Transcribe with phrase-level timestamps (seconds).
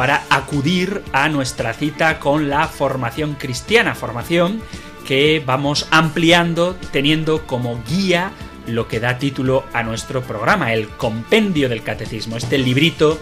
[0.00, 4.62] para acudir a nuestra cita con la formación cristiana, formación
[5.06, 8.32] que vamos ampliando teniendo como guía
[8.66, 13.18] lo que da título a nuestro programa, el Compendio del Catecismo, este librito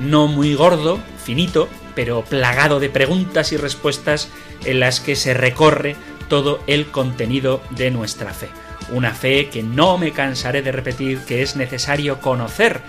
[0.00, 4.28] no muy gordo, finito, pero plagado de preguntas y respuestas
[4.64, 5.94] en las que se recorre
[6.28, 8.48] todo el contenido de nuestra fe.
[8.90, 12.80] Una fe que no me cansaré de repetir que es necesario conocer,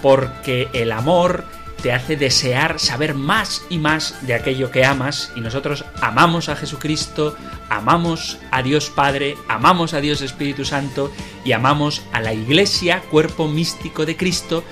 [0.00, 1.44] porque el amor
[1.82, 6.56] te hace desear saber más y más de aquello que amas y nosotros amamos a
[6.56, 7.36] Jesucristo,
[7.68, 11.12] amamos a Dios Padre, amamos a Dios Espíritu Santo
[11.44, 14.64] y amamos a la Iglesia, cuerpo místico de Cristo,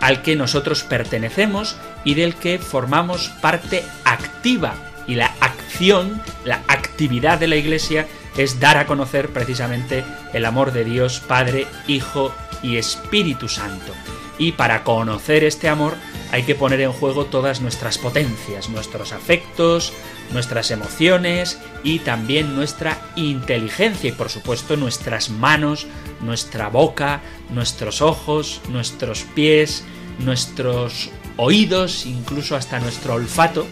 [0.00, 4.74] al que nosotros pertenecemos y del que formamos parte activa.
[5.06, 8.06] Y la acción, la actividad de la Iglesia
[8.36, 13.92] es dar a conocer precisamente el amor de Dios Padre, Hijo y Espíritu Santo.
[14.38, 15.94] Y para conocer este amor
[16.32, 19.92] hay que poner en juego todas nuestras potencias, nuestros afectos,
[20.32, 25.86] nuestras emociones y también nuestra inteligencia y por supuesto nuestras manos,
[26.22, 29.84] nuestra boca, nuestros ojos, nuestros pies,
[30.20, 33.66] nuestros oídos, incluso hasta nuestro olfato,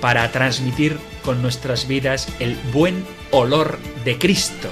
[0.00, 4.68] para transmitir con nuestras vidas el buen olor de Cristo.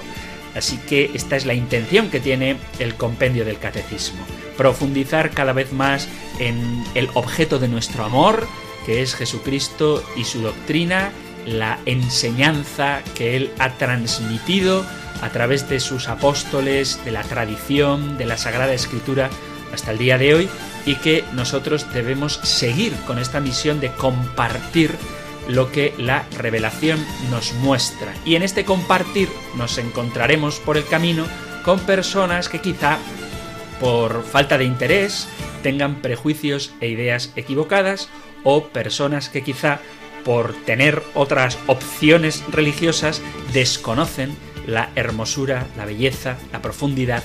[0.55, 4.25] Así que esta es la intención que tiene el compendio del catecismo.
[4.57, 6.09] Profundizar cada vez más
[6.39, 8.47] en el objeto de nuestro amor,
[8.87, 11.13] que es Jesucristo y su doctrina,
[11.47, 14.87] la enseñanza que Él ha transmitido
[15.23, 19.31] a través de sus apóstoles, de la tradición, de la Sagrada Escritura,
[19.73, 20.49] hasta el día de hoy,
[20.85, 24.91] y que nosotros debemos seguir con esta misión de compartir
[25.49, 28.13] lo que la revelación nos muestra.
[28.25, 31.25] Y en este compartir nos encontraremos por el camino
[31.65, 32.99] con personas que quizá
[33.83, 35.27] por falta de interés
[35.65, 38.09] tengan prejuicios e ideas equivocadas
[38.45, 39.81] o personas que quizá
[40.25, 43.21] por tener otras opciones religiosas
[43.53, 44.37] desconocen
[44.69, 47.25] la hermosura, la belleza, la profundidad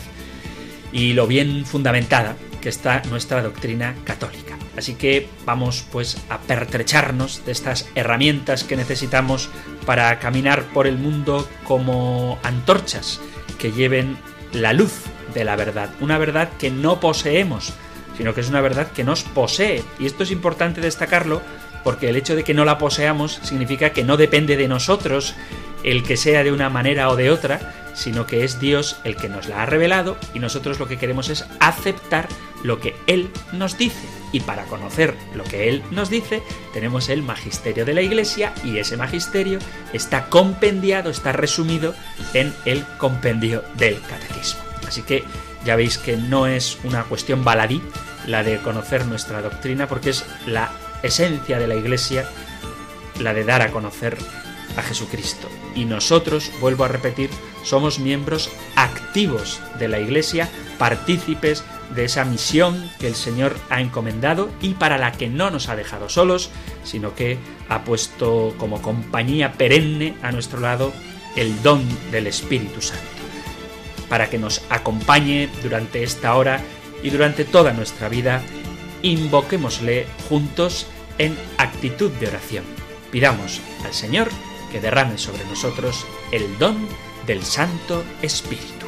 [0.92, 4.58] y lo bien fundamentada que está nuestra doctrina católica.
[4.76, 9.50] Así que vamos pues a pertrecharnos de estas herramientas que necesitamos
[9.86, 13.22] para caminar por el mundo como antorchas
[13.60, 14.18] que lleven
[14.54, 15.04] la luz
[15.38, 17.74] de la verdad, una verdad que no poseemos,
[18.18, 19.84] sino que es una verdad que nos posee.
[20.00, 21.44] Y esto es importante destacarlo
[21.84, 25.36] porque el hecho de que no la poseamos significa que no depende de nosotros
[25.84, 29.30] el que sea de una manera o de otra, sino que es Dios el que
[29.30, 32.28] nos la ha revelado y nosotros lo que queremos es aceptar
[32.64, 34.08] lo que Él nos dice.
[34.32, 36.42] Y para conocer lo que Él nos dice,
[36.74, 39.60] tenemos el magisterio de la Iglesia y ese magisterio
[39.94, 41.94] está compendiado, está resumido
[42.34, 44.67] en el compendio del catecismo.
[44.88, 45.24] Así que
[45.66, 47.82] ya veis que no es una cuestión baladí
[48.26, 50.72] la de conocer nuestra doctrina, porque es la
[51.04, 52.30] esencia de la Iglesia
[53.20, 54.18] la de dar a conocer
[54.76, 55.50] a Jesucristo.
[55.76, 57.30] Y nosotros, vuelvo a repetir,
[57.64, 61.64] somos miembros activos de la Iglesia, partícipes
[61.96, 65.76] de esa misión que el Señor ha encomendado y para la que no nos ha
[65.76, 66.50] dejado solos,
[66.84, 67.38] sino que
[67.70, 70.94] ha puesto como compañía perenne a nuestro lado
[71.36, 73.04] el don del Espíritu Santo,
[74.10, 76.62] para que nos acompañe durante esta hora
[77.04, 78.42] y durante toda nuestra vida,
[79.02, 80.88] invoquémosle juntos
[81.18, 82.64] en actitud de oración.
[83.12, 84.30] Pidamos al Señor
[84.72, 86.88] que derrame sobre nosotros el don
[87.26, 88.88] del Santo Espíritu.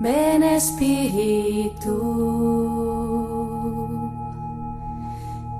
[0.00, 1.94] Ven Espíritu,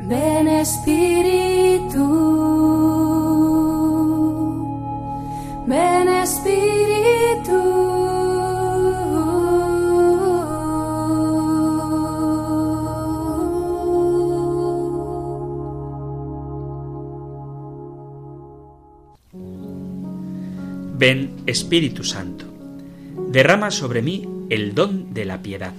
[0.07, 2.05] ven Espíritu,
[5.67, 6.55] ven Espíritu.
[20.97, 22.47] Ven Espíritu Santo,
[23.29, 25.75] derrama sobre mí el don de la piedad,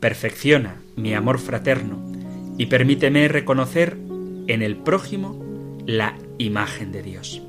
[0.00, 2.11] perfecciona mi amor fraterno
[2.58, 3.98] y permíteme reconocer
[4.46, 5.42] en el prójimo
[5.86, 7.42] la imagen de Dios.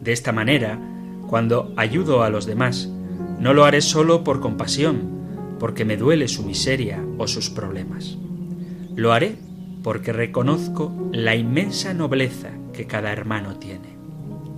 [0.00, 0.78] De esta manera,
[1.26, 2.88] cuando ayudo a los demás,
[3.38, 8.18] No lo haré solo por compasión, porque me duele su miseria o sus problemas.
[8.96, 9.36] Lo haré
[9.82, 13.96] porque reconozco la inmensa nobleza que cada hermano tiene.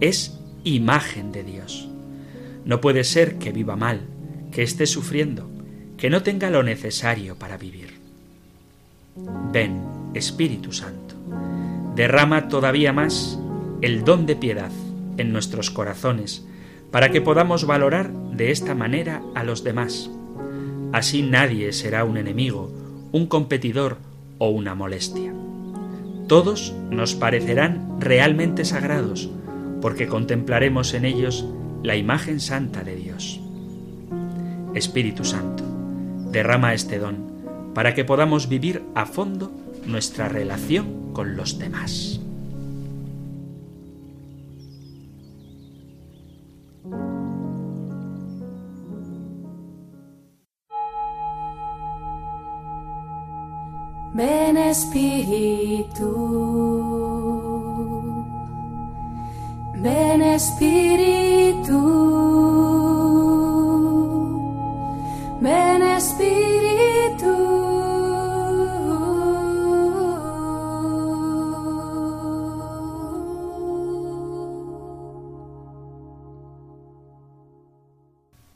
[0.00, 1.88] Es imagen de Dios.
[2.64, 4.00] No puede ser que viva mal,
[4.50, 5.48] que esté sufriendo,
[5.96, 8.01] que no tenga lo necesario para vivir.
[9.14, 9.82] Ven,
[10.14, 11.14] Espíritu Santo,
[11.94, 13.38] derrama todavía más
[13.82, 14.70] el don de piedad
[15.18, 16.46] en nuestros corazones,
[16.90, 20.10] para que podamos valorar de esta manera a los demás.
[20.92, 22.70] Así nadie será un enemigo,
[23.12, 23.98] un competidor
[24.38, 25.34] o una molestia.
[26.26, 29.30] Todos nos parecerán realmente sagrados,
[29.82, 31.46] porque contemplaremos en ellos
[31.82, 33.40] la imagen santa de Dios.
[34.74, 35.64] Espíritu Santo,
[36.30, 37.31] derrama este don
[37.74, 39.50] para que podamos vivir a fondo
[39.86, 42.20] nuestra relación con los demás.
[54.14, 56.10] Ven Espíritu,
[59.82, 61.80] ven Espíritu,
[65.40, 66.51] ven Espíritu.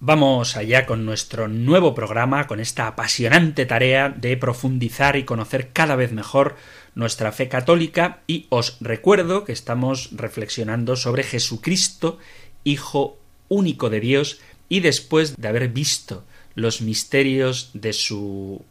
[0.06, 5.96] Vamos allá con nuestro nuevo programa, con esta apasionante tarea de profundizar y conocer cada
[5.96, 6.54] vez mejor
[6.94, 8.20] nuestra fe católica.
[8.28, 12.20] Y os recuerdo que estamos reflexionando sobre Jesucristo,
[12.62, 13.18] Hijo
[13.48, 14.38] único de Dios,
[14.68, 16.22] y después de haber visto
[16.54, 18.62] los misterios de su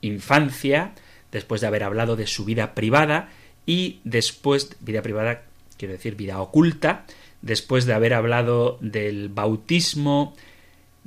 [0.00, 0.92] infancia,
[1.30, 3.28] después de haber hablado de su vida privada
[3.64, 5.42] y después, vida privada,
[5.76, 7.04] quiero decir vida oculta,
[7.42, 10.34] después de haber hablado del bautismo,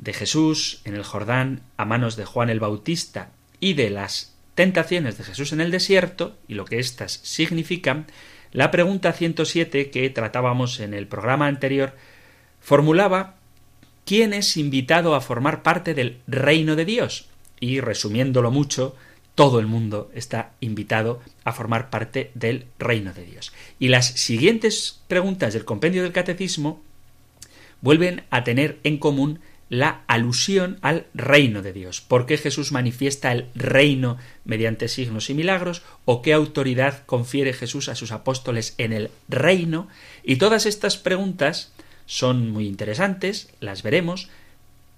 [0.02, 5.18] de Jesús en el Jordán a manos de Juan el Bautista y de las tentaciones
[5.18, 8.08] de Jesús en el desierto y lo que éstas significan,
[8.52, 11.96] la pregunta 107 que tratábamos en el programa anterior
[12.60, 13.36] formulaba
[14.04, 17.30] ¿quién es invitado a formar parte del reino de Dios?
[17.60, 18.96] Y resumiéndolo mucho,
[19.36, 23.54] todo el mundo está invitado a formar parte del reino de Dios.
[23.80, 26.82] Y las siguientes preguntas del compendio del catecismo
[27.82, 29.40] vuelven a tener en común
[29.72, 32.02] la alusión al reino de Dios.
[32.02, 35.82] ¿Por qué Jesús manifiesta el reino mediante signos y milagros?
[36.04, 39.88] ¿O qué autoridad confiere Jesús a sus apóstoles en el reino?
[40.24, 41.72] Y todas estas preguntas
[42.06, 44.28] son muy interesantes, las veremos,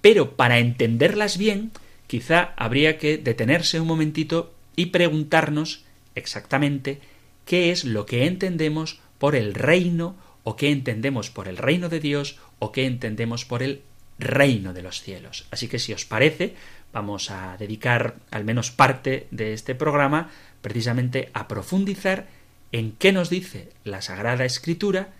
[0.02, 1.70] pero para entenderlas bien,
[2.08, 5.84] quizá habría que detenerse un momentito y preguntarnos
[6.16, 7.00] exactamente
[7.46, 12.00] qué es lo que entendemos por el reino o qué entendemos por el reino de
[12.00, 13.84] Dios o qué entendemos por el
[14.24, 15.46] reino de los cielos.
[15.52, 16.56] Así que si os parece,
[16.92, 20.30] vamos a dedicar al menos parte de este programa
[20.62, 22.28] precisamente a profundizar
[22.72, 25.14] en qué nos dice la Sagrada Escritura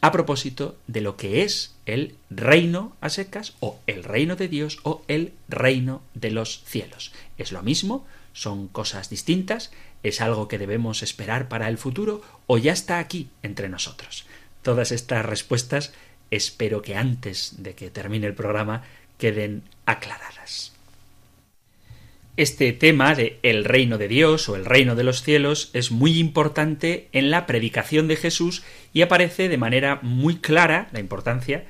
[0.00, 4.78] a propósito de lo que es el reino a secas o el reino de Dios
[4.82, 7.12] o el reino de los cielos.
[7.36, 8.06] ¿Es lo mismo?
[8.32, 9.72] ¿Son cosas distintas?
[10.02, 14.26] ¿Es algo que debemos esperar para el futuro o ya está aquí entre nosotros?
[14.62, 15.92] Todas estas respuestas
[16.30, 18.82] espero que antes de que termine el programa
[19.18, 20.72] queden aclaradas.
[22.36, 26.18] Este tema de el reino de Dios o el reino de los cielos es muy
[26.18, 28.62] importante en la predicación de Jesús
[28.94, 31.64] y aparece de manera muy clara la importancia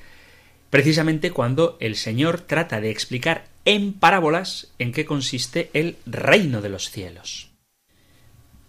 [0.69, 6.69] precisamente cuando el Señor trata de explicar en parábolas en qué consiste el reino de
[6.69, 7.49] los cielos.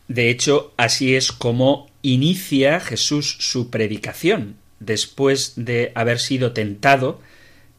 [0.08, 7.20] De hecho, así es como inicia Jesús su predicación después de haber sido tentado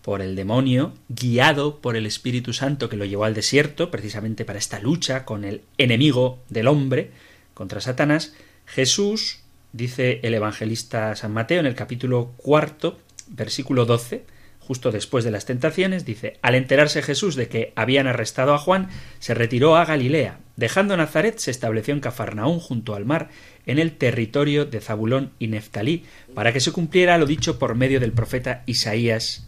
[0.01, 4.59] por el demonio, guiado por el Espíritu Santo que lo llevó al desierto, precisamente para
[4.59, 7.11] esta lucha con el enemigo del hombre,
[7.53, 8.33] contra Satanás,
[8.65, 9.39] Jesús,
[9.71, 14.25] dice el evangelista San Mateo en el capítulo cuarto, versículo 12,
[14.59, 18.89] justo después de las tentaciones, dice, al enterarse Jesús de que habían arrestado a Juan,
[19.19, 20.39] se retiró a Galilea.
[20.55, 23.29] Dejando Nazaret, se estableció en Cafarnaún junto al mar,
[23.65, 26.03] en el territorio de Zabulón y Neftalí,
[26.35, 29.47] para que se cumpliera lo dicho por medio del profeta Isaías.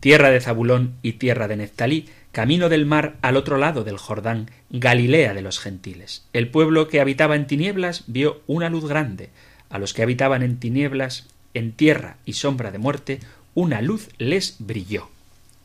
[0.00, 4.50] Tierra de Zabulón y tierra de Neftalí, camino del mar al otro lado del Jordán,
[4.70, 6.24] Galilea de los gentiles.
[6.32, 9.30] El pueblo que habitaba en tinieblas vio una luz grande.
[9.68, 13.20] A los que habitaban en tinieblas, en tierra y sombra de muerte,
[13.54, 15.10] una luz les brilló.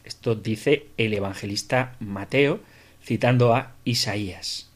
[0.03, 2.59] Esto dice el evangelista Mateo,
[3.01, 4.72] citando a Isaías.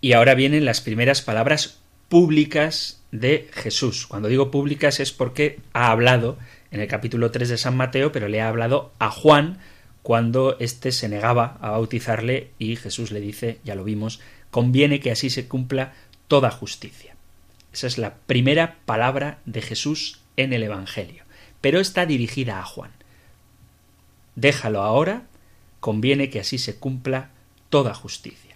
[0.00, 1.78] Y ahora vienen las primeras palabras
[2.08, 4.06] públicas de Jesús.
[4.06, 6.38] Cuando digo públicas es porque ha hablado
[6.70, 9.58] en el capítulo 3 de San Mateo, pero le ha hablado a Juan
[10.02, 15.10] cuando éste se negaba a bautizarle y Jesús le dice, ya lo vimos, conviene que
[15.10, 15.92] así se cumpla
[16.28, 17.14] toda justicia.
[17.72, 21.24] Esa es la primera palabra de Jesús en el Evangelio,
[21.60, 22.92] pero está dirigida a Juan.
[24.34, 25.24] Déjalo ahora,
[25.80, 27.30] conviene que así se cumpla
[27.68, 28.49] toda justicia.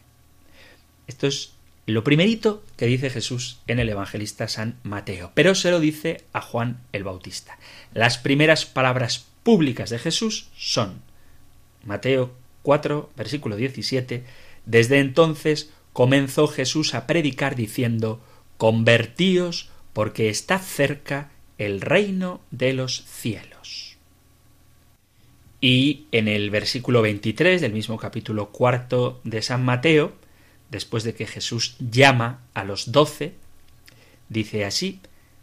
[1.06, 1.52] Esto es
[1.86, 6.40] lo primerito que dice Jesús en el evangelista San Mateo, pero se lo dice a
[6.40, 7.58] Juan el Bautista.
[7.92, 11.02] Las primeras palabras públicas de Jesús son
[11.84, 12.32] Mateo
[12.62, 14.24] 4, versículo 17,
[14.64, 18.20] desde entonces comenzó Jesús a predicar diciendo,
[18.56, 23.96] Convertíos porque está cerca el reino de los cielos.
[25.60, 30.12] Y en el versículo 23 del mismo capítulo cuarto de San Mateo,
[30.74, 33.34] después de que Jesús llama a los doce,
[34.28, 34.98] dice así,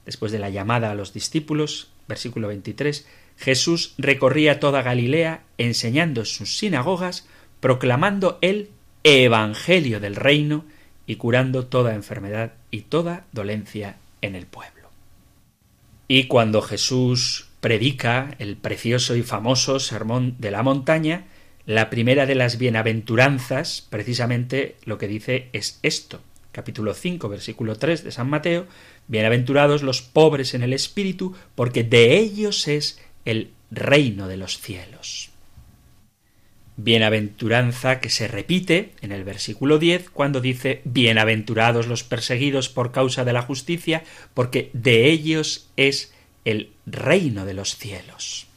[0.06, 3.08] después de la llamada a los discípulos, versículo 23,
[3.38, 7.30] Jesús recorría toda Galilea, enseñando en sus sinagogas,
[7.62, 8.72] proclamando el
[9.06, 10.66] Evangelio del reino
[11.08, 14.90] y curando toda enfermedad y toda dolencia en el pueblo.
[16.10, 21.28] Y cuando Jesús predica el precioso y famoso Sermón de la Montaña,
[21.76, 26.22] la primera de las bienaventuranzas, precisamente lo que dice es esto.
[26.52, 28.68] Capítulo 5, versículo 3 de San Mateo,
[29.08, 35.30] Bienaventurados los pobres en el espíritu, porque de ellos es el reino de los cielos.
[36.76, 43.24] Bienaventuranza que se repite en el versículo 10 cuando dice Bienaventurados los perseguidos por causa
[43.24, 46.14] de la justicia, porque de ellos es
[46.44, 48.51] el reino de los cielos.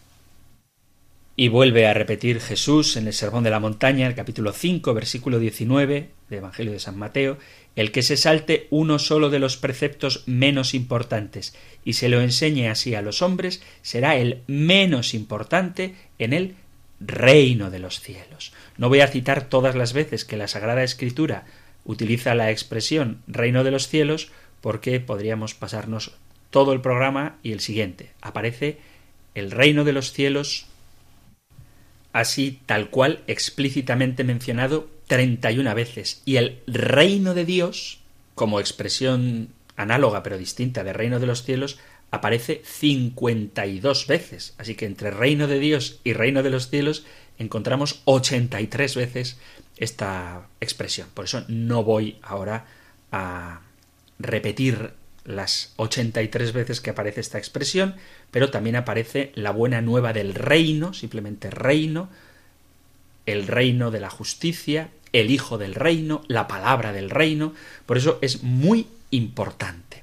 [1.37, 5.41] Y vuelve a repetir Jesús en el Sermón de la Montaña, el capítulo 5, versículo
[5.41, 7.39] 19 del Evangelio de San Mateo,
[7.75, 12.69] el que se salte uno solo de los preceptos menos importantes y se lo enseñe
[12.69, 16.55] así a los hombres, será el menos importante en el
[17.01, 18.53] reino de los cielos.
[18.79, 21.47] No voy a citar todas las veces que la Sagrada Escritura
[21.85, 26.13] utiliza la expresión reino de los cielos, porque podríamos pasarnos
[26.51, 28.13] todo el programa y el siguiente.
[28.23, 28.79] Aparece
[29.35, 30.69] el reino de los cielos
[32.15, 36.23] así tal cual explícitamente mencionado 31 veces.
[36.25, 37.99] Y el reino de Dios,
[38.37, 41.79] como expresión análoga pero distinta de reino de los cielos,
[42.13, 44.55] aparece 52 veces.
[44.59, 47.05] Así que entre reino de Dios y reino de los cielos
[47.37, 49.37] encontramos 83 veces
[49.77, 51.09] esta expresión.
[51.13, 52.67] Por eso no voy ahora
[53.11, 53.63] a
[54.21, 54.93] repetir
[55.25, 57.97] las 83 veces que aparece esta expresión,
[58.35, 62.09] pero también aparece la buena nueva del reino, simplemente reino,
[63.27, 67.55] el reino de la justicia, el hijo del reino, la palabra del reino,
[67.87, 70.03] por eso es muy importante.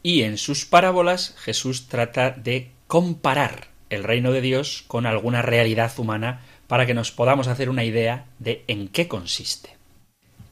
[0.00, 5.92] Y en sus parábolas Jesús trata de comparar el reino de Dios con alguna realidad
[5.98, 9.74] humana para que nos podamos hacer una idea de en qué consiste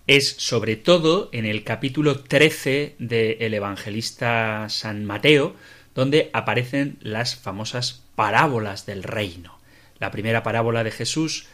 [0.09, 5.55] es sobre todo en el capítulo 13 del evangelista San Mateo,
[5.95, 9.59] donde aparecen las famosas parábolas del reino.
[9.99, 11.47] La primera parábola de Jesús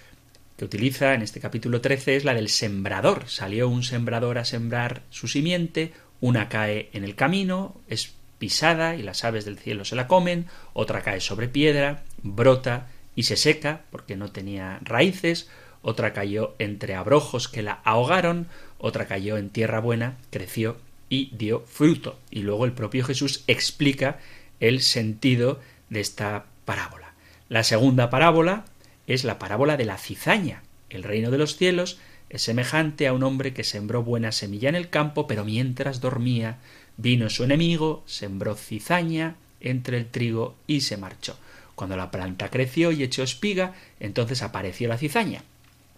[0.57, 3.29] que utiliza en este capítulo 13 es la del sembrador.
[3.29, 9.03] Salió un sembrador a sembrar su simiente, una cae en el camino, es pisada y
[9.03, 13.83] las aves del cielo se la comen, otra cae sobre piedra, brota y se seca
[13.91, 15.49] porque no tenía raíces,
[15.81, 20.77] otra cayó entre abrojos que la ahogaron, otra cayó en tierra buena, creció
[21.09, 22.19] y dio fruto.
[22.31, 24.19] Y luego el propio Jesús explica
[24.61, 25.61] el sentido
[25.91, 27.15] de esta parábola.
[27.49, 28.65] La segunda parábola
[29.07, 30.63] es la parábola de la cizaña.
[30.91, 31.99] El reino de los cielos
[32.29, 36.59] es semejante a un hombre que sembró buena semilla en el campo, pero mientras dormía
[36.97, 41.39] vino su enemigo, sembró cizaña entre el trigo y se marchó.
[41.75, 45.43] Cuando la planta creció y echó espiga, entonces apareció la cizaña.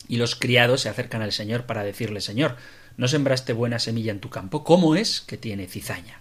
[0.08, 2.56] Y los criados se acercan al Señor para decirle Señor,
[2.96, 4.64] ¿no sembraste buena semilla en tu campo?
[4.64, 6.20] ¿Cómo es que tiene cizaña?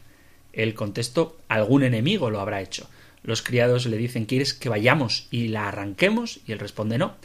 [0.54, 2.90] Él contestó algún enemigo lo habrá hecho.
[3.24, 6.40] Los criados le dicen ¿Quieres que vayamos y la arranquemos?
[6.48, 7.16] Y él responde no.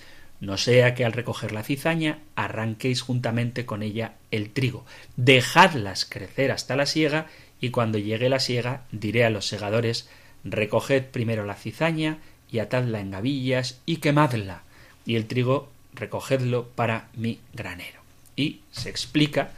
[0.41, 4.85] No sea que al recoger la cizaña arranquéis juntamente con ella el trigo.
[5.17, 7.29] Dejadlas crecer hasta la siega
[7.61, 10.09] y cuando llegue la siega diré a los segadores
[10.45, 12.19] recoged primero la cizaña
[12.51, 14.63] y atadla en gavillas y quemadla
[15.07, 18.04] y el trigo recogedlo para mi granero.
[18.37, 19.53] Y se explica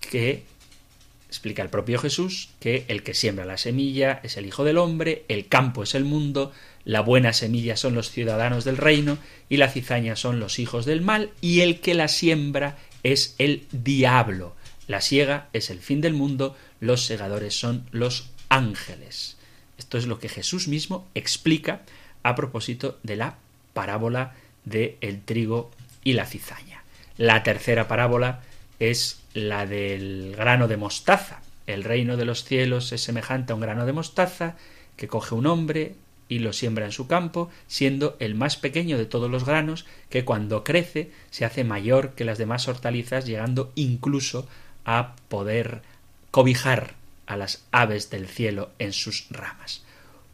[0.00, 0.44] que
[1.28, 5.24] explica el propio Jesús que el que siembra la semilla es el Hijo del Hombre,
[5.28, 6.52] el campo es el mundo,
[6.84, 11.00] la buena semilla son los ciudadanos del reino y la cizaña son los hijos del
[11.00, 14.54] mal y el que la siembra es el diablo.
[14.86, 19.36] La siega es el fin del mundo, los segadores son los ángeles.
[19.78, 21.82] Esto es lo que Jesús mismo explica
[22.22, 23.38] a propósito de la
[23.72, 25.70] parábola del el trigo
[26.04, 26.73] y la cizaña.
[27.16, 28.40] La tercera parábola
[28.80, 31.40] es la del grano de mostaza.
[31.66, 34.56] El reino de los cielos es semejante a un grano de mostaza
[34.96, 35.94] que coge un hombre
[36.28, 40.24] y lo siembra en su campo, siendo el más pequeño de todos los granos, que
[40.24, 44.48] cuando crece se hace mayor que las demás hortalizas, llegando incluso
[44.84, 45.82] a poder
[46.30, 46.94] cobijar
[47.26, 49.84] a las aves del cielo en sus ramas.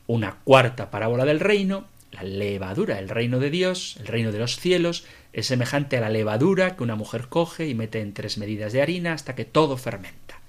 [0.06, 4.56] Una cuarta parábola del reino, la levadura, el reino de Dios, el reino de los
[4.56, 8.72] cielos, es semejante a la levadura que una mujer coge y mete en tres medidas
[8.72, 10.40] de harina hasta que todo fermenta.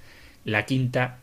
[0.43, 1.19] La quinta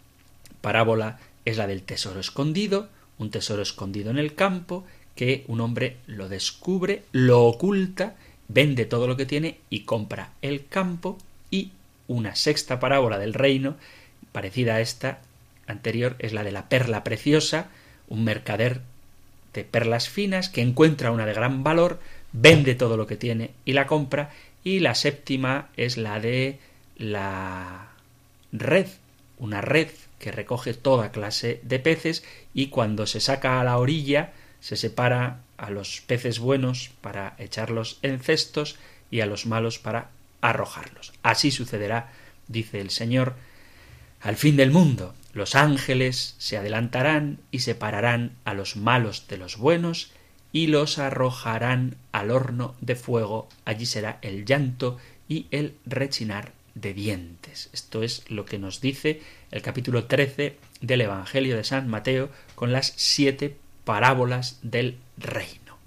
[0.61, 4.85] parábola es la del tesoro escondido, un tesoro escondido en el campo,
[5.17, 8.15] que un hombre lo descubre, lo oculta,
[8.47, 11.19] vende todo lo que tiene y compra el campo
[11.51, 11.73] y
[12.07, 13.77] una sexta parábola del reino,
[14.31, 15.21] parecida a esta
[15.67, 17.69] anterior, es la de la perla preciosa,
[18.09, 18.83] un mercader
[19.55, 22.01] de perlas finas que encuentra una de gran valor,
[22.33, 24.31] vende todo lo que tiene y la compra,
[24.65, 26.59] y la séptima es la de
[26.97, 27.91] la
[28.53, 28.87] red,
[29.39, 29.89] una red
[30.19, 32.25] que recoge toda clase de peces
[32.55, 37.99] y cuando se saca a la orilla se separa a los peces buenos para echarlos
[38.03, 38.77] en cestos
[39.11, 41.13] y a los malos para arrojarlos.
[41.23, 42.13] Así sucederá,
[42.49, 43.35] dice el Señor,
[44.21, 45.15] al fin del mundo.
[45.39, 50.11] Los ángeles se adelantarán y separarán a los malos de los buenos
[50.51, 53.49] y los arrojarán al horno de fuego.
[53.65, 57.71] Allí será el llanto y el rechinar de dientes.
[57.73, 62.73] Esto es lo que nos dice el capítulo 13 del Evangelio de San Mateo con
[62.73, 63.55] las siete
[63.85, 65.79] parábolas del reino.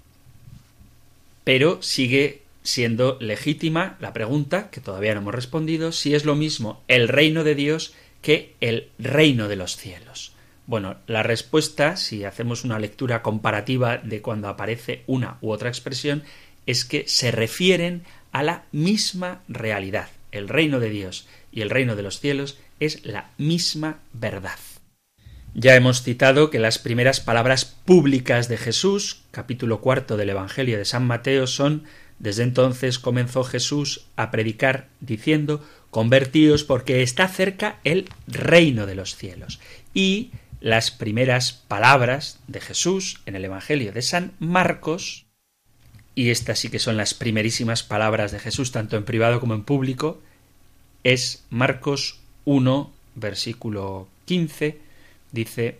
[1.44, 6.82] Pero sigue siendo legítima la pregunta, que todavía no hemos respondido, si es lo mismo
[6.88, 10.32] el reino de Dios que el reino de los cielos.
[10.66, 16.22] Bueno, la respuesta, si hacemos una lectura comparativa de cuando aparece una u otra expresión,
[16.66, 20.08] es que se refieren a la misma realidad.
[20.30, 24.58] El reino de Dios y el reino de los cielos es la misma verdad.
[25.54, 30.86] Ya hemos citado que las primeras palabras públicas de Jesús, capítulo cuarto del Evangelio de
[30.86, 31.84] San Mateo, son
[32.18, 39.14] desde entonces comenzó Jesús a predicar diciendo Convertíos porque está cerca el reino de los
[39.14, 39.60] cielos.
[39.92, 45.26] Y las primeras palabras de Jesús en el Evangelio de San Marcos,
[46.14, 49.64] y estas sí que son las primerísimas palabras de Jesús tanto en privado como en
[49.64, 50.22] público,
[51.04, 54.78] es Marcos 1, versículo 15,
[55.30, 55.78] dice,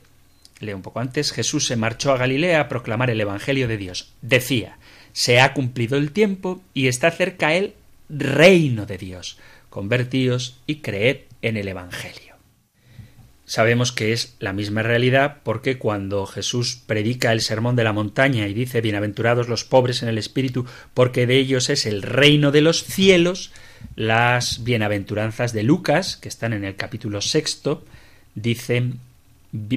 [0.61, 4.13] leo un poco antes, Jesús se marchó a Galilea a proclamar el Evangelio de Dios.
[4.21, 4.77] Decía,
[5.15, 7.73] se ha cumplido el tiempo y está cerca el
[8.11, 9.39] reino de Dios.
[9.73, 12.35] Convertíos y creed en el Evangelio.
[13.47, 18.47] Sabemos que es la misma realidad porque cuando Jesús predica el sermón de la montaña
[18.49, 22.61] y dice Bienaventurados los pobres en el espíritu, porque de ellos es el reino de
[22.61, 23.51] los cielos,
[23.97, 27.83] las bienaventuranzas de Lucas, que están en el capítulo sexto,
[28.35, 29.01] dicen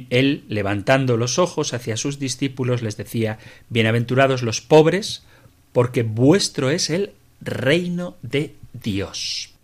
[0.10, 5.24] él, levantando los ojos hacia sus discípulos, les decía Bienaventurados los pobres,
[5.72, 9.55] porque vuestro es el reino de Dios.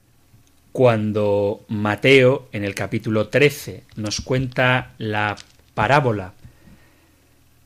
[0.72, 5.36] Cuando Mateo, en el capítulo 13, nos cuenta la
[5.74, 6.34] parábola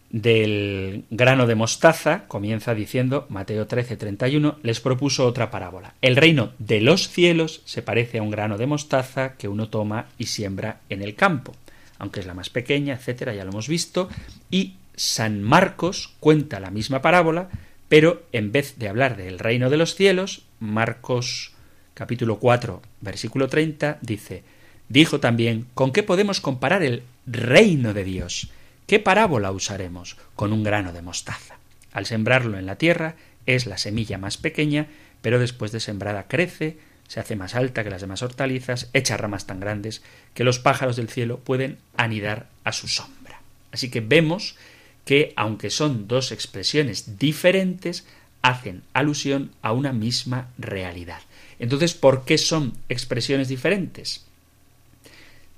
[0.10, 5.94] del grano de mostaza, comienza diciendo Mateo 13, 31, les propuso otra parábola.
[6.02, 10.08] El reino de los cielos se parece a un grano de mostaza que uno toma
[10.18, 11.54] y siembra en el campo
[11.98, 14.10] aunque es la más pequeña, etcétera, ya lo hemos visto,
[14.52, 17.50] y San Marcos cuenta la misma parábola,
[17.90, 21.54] pero en vez de hablar del reino de los cielos, Marcos
[21.96, 24.44] capítulo 4, versículo 30 dice,
[24.90, 28.52] dijo también, ¿con qué podemos comparar el reino de Dios?
[28.86, 30.18] ¿Qué parábola usaremos?
[30.36, 31.56] Con un grano de mostaza.
[31.92, 34.88] Al sembrarlo en la tierra es la semilla más pequeña,
[35.22, 36.78] pero después de sembrada crece,
[37.08, 40.04] se hace más alta que las demás hortalizas, echa ramas tan grandes
[40.34, 43.42] que los pájaros del cielo pueden anidar a su sombra.
[43.72, 44.58] Así que vemos
[45.06, 48.06] que, aunque son dos expresiones diferentes,
[48.42, 51.22] hacen alusión a una misma realidad.
[51.60, 54.26] Entonces, ¿por qué son expresiones diferentes?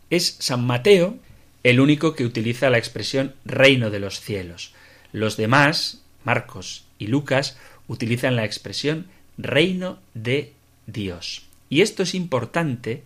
[0.10, 1.18] Es San Mateo
[1.64, 4.74] el único que utiliza la expresión reino de los cielos.
[5.12, 7.58] Los demás, Marcos y Lucas,
[7.88, 9.08] utilizan la expresión
[9.38, 10.54] reino de
[10.86, 11.46] Dios.
[11.70, 13.04] Y esto es importante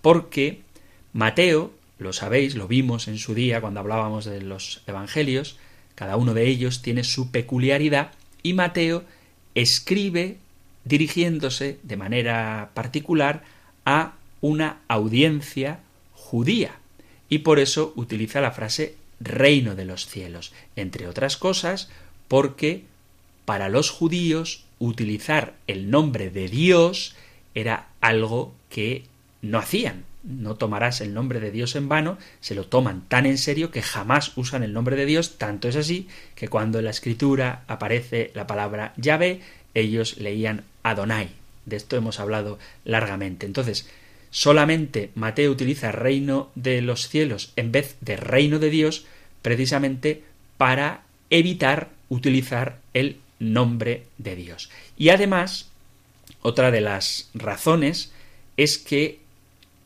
[0.00, 0.62] porque
[1.12, 5.58] Mateo, lo sabéis, lo vimos en su día cuando hablábamos de los Evangelios,
[5.94, 9.04] cada uno de ellos tiene su peculiaridad y Mateo
[9.54, 10.38] escribe
[10.84, 13.42] dirigiéndose de manera particular
[13.84, 15.80] a una audiencia
[16.14, 16.72] judía
[17.28, 21.88] y por eso utiliza la frase reino de los cielos, entre otras cosas
[22.28, 22.84] porque
[23.44, 27.14] para los judíos utilizar el nombre de Dios
[27.54, 29.04] era algo que
[29.42, 30.04] no hacían.
[30.24, 33.82] No tomarás el nombre de Dios en vano, se lo toman tan en serio que
[33.82, 38.30] jamás usan el nombre de Dios, tanto es así que cuando en la escritura aparece
[38.34, 39.40] la palabra Yahvé,
[39.74, 41.30] ellos leían Adonai.
[41.66, 43.46] De esto hemos hablado largamente.
[43.46, 43.88] Entonces,
[44.30, 49.04] solamente Mateo utiliza reino de los cielos en vez de reino de Dios,
[49.42, 50.24] precisamente
[50.56, 54.70] para evitar utilizar el nombre de Dios.
[54.96, 55.68] Y además,
[56.42, 58.12] otra de las razones
[58.56, 59.20] es que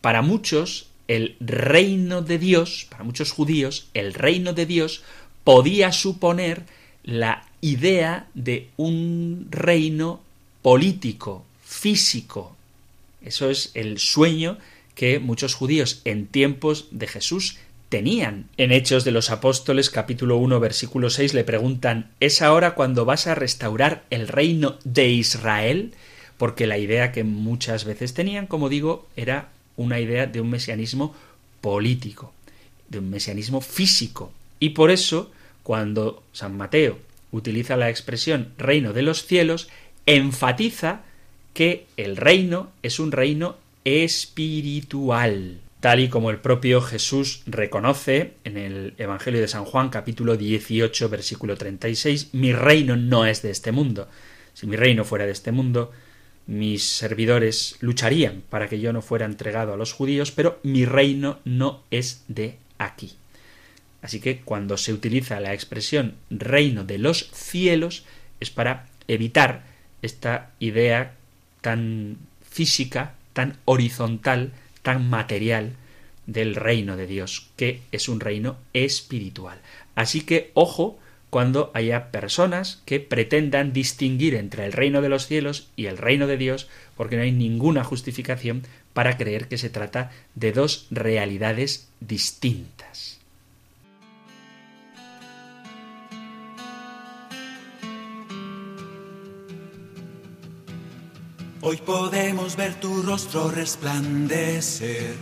[0.01, 5.03] para muchos el reino de Dios, para muchos judíos, el reino de Dios
[5.45, 6.65] podía suponer
[7.05, 10.21] la idea de un reino
[10.63, 12.55] político, físico.
[13.23, 14.59] Eso es el sueño
[14.95, 18.49] que muchos judíos en tiempos de Jesús tenían.
[18.57, 23.27] En Hechos de los Apóstoles capítulo 1 versículo 6 le preguntan ¿Es ahora cuando vas
[23.27, 25.93] a restaurar el reino de Israel?
[26.39, 31.15] Porque la idea que muchas veces tenían, como digo, era una idea de un mesianismo
[31.61, 32.33] político,
[32.89, 34.31] de un mesianismo físico.
[34.61, 36.99] Y por eso, cuando San Mateo
[37.37, 39.69] utiliza la expresión reino de los cielos,
[40.07, 41.03] enfatiza
[41.55, 48.57] que el reino es un reino espiritual tal y como el propio Jesús reconoce en
[48.57, 53.71] el Evangelio de San Juan capítulo 18 versículo 36, mi reino no es de este
[53.71, 54.09] mundo.
[54.53, 55.93] Si mi reino fuera de este mundo,
[56.47, 61.39] mis servidores lucharían para que yo no fuera entregado a los judíos, pero mi reino
[61.45, 63.13] no es de aquí.
[64.07, 68.05] Así que cuando se utiliza la expresión reino de los cielos
[68.39, 69.65] es para evitar
[70.01, 71.17] esta idea
[71.61, 72.17] tan
[72.49, 75.73] física, tan horizontal, tan material
[76.29, 79.59] del reino de Dios, que es un reino espiritual.
[79.97, 85.67] Así que ojo cuando haya personas que pretendan distinguir entre el reino de los cielos
[85.75, 90.13] y el reino de Dios, porque no hay ninguna justificación para creer que se trata
[90.37, 92.76] de dos realidades distintas.
[101.69, 105.17] Hoy podemos ver tu rostro resplandecer.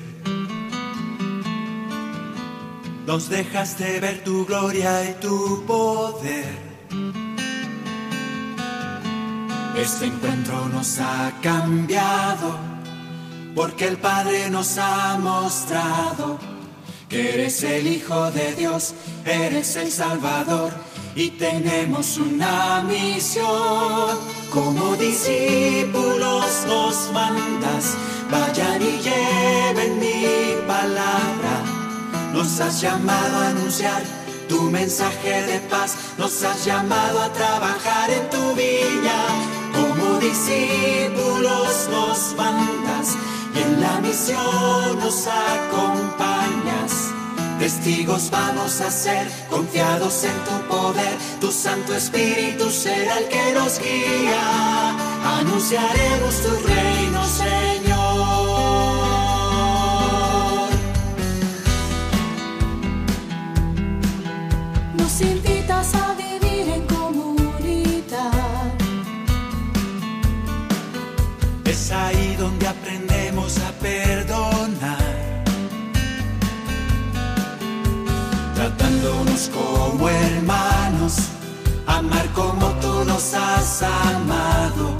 [3.06, 6.54] Nos dejaste ver tu gloria y tu poder.
[9.74, 12.58] Este encuentro nos ha cambiado
[13.54, 16.38] porque el Padre nos ha mostrado
[17.08, 18.92] que eres el Hijo de Dios,
[19.24, 20.74] eres el Salvador
[21.16, 24.18] y tenemos una misión.
[24.52, 27.96] Como discípulos nos mandas,
[28.30, 31.62] vayan y lleven mi palabra.
[32.32, 34.02] Nos has llamado a anunciar
[34.48, 39.20] tu mensaje de paz, nos has llamado a trabajar en tu viña.
[39.72, 43.16] Como discípulos nos mandas
[43.54, 46.43] y en la misión nos acompañas.
[47.58, 53.78] Testigos vamos a ser, confiados en tu poder, tu Santo Espíritu será el que nos
[53.78, 54.96] guía.
[55.38, 58.44] Anunciaremos tu reino, Señor.
[64.98, 68.72] Nos invitas a vivir en comunidad.
[71.64, 72.66] Es ahí donde
[79.34, 81.16] Como hermanos,
[81.88, 84.94] amar como tú nos has amado.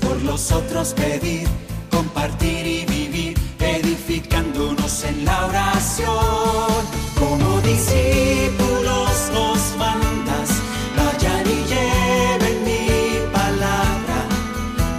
[0.00, 1.48] Por los otros pedir,
[1.90, 6.86] compartir y vivir, edificándonos en la oración.
[7.18, 10.50] Como discípulos nos mandas,
[10.96, 14.18] vayan y lleven mi palabra.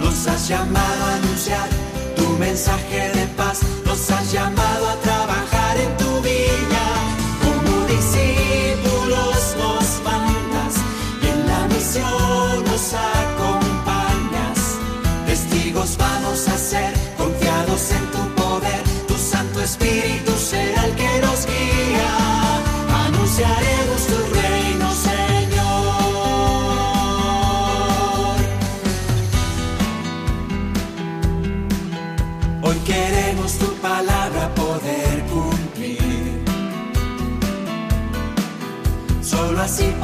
[0.02, 1.68] Nos has llamado a anunciar
[2.14, 3.53] tu mensaje de paz,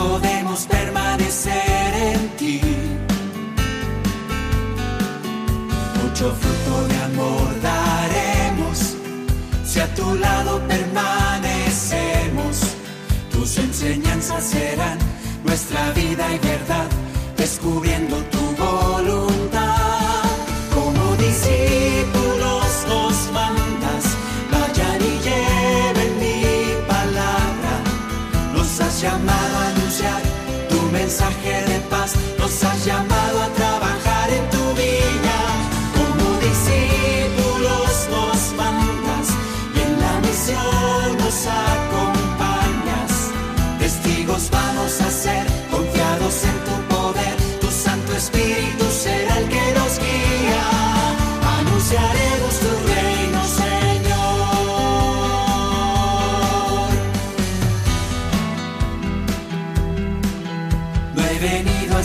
[0.00, 2.60] podemos permanecer en ti.
[6.02, 8.76] Mucho fruto de amor daremos
[9.64, 12.54] si a tu lado permanecemos.
[13.32, 14.98] tus enseñanzas serán
[15.44, 16.88] nuestra vida y verdad,
[17.36, 18.39] descubriendo tu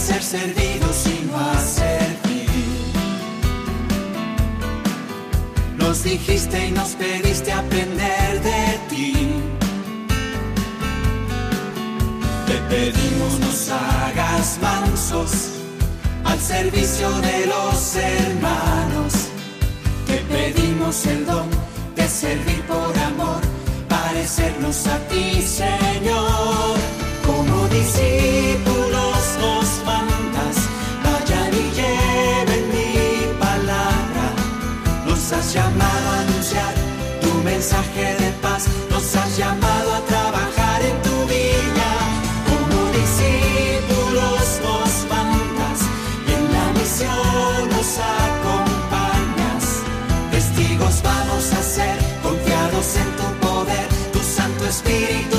[0.06, 2.48] ser servido, sino a servir.
[5.78, 9.14] Nos dijiste y nos pediste aprender de ti.
[12.46, 15.32] Te pedimos nos hagas mansos
[16.24, 19.14] al servicio de los hermanos.
[20.06, 21.50] Te pedimos el don
[21.96, 23.42] de servir por amor,
[23.90, 26.78] parecernos a ti, Señor.
[27.26, 28.75] Como discípulos
[37.66, 41.94] mensaje de paz, nos has llamado a trabajar en tu viña.
[42.50, 45.80] Como discípulos nos mandas
[46.28, 47.90] y en la misión nos
[48.22, 49.64] acompañas.
[50.30, 55.38] Testigos vamos a ser, confiados en tu poder, tu Santo Espíritu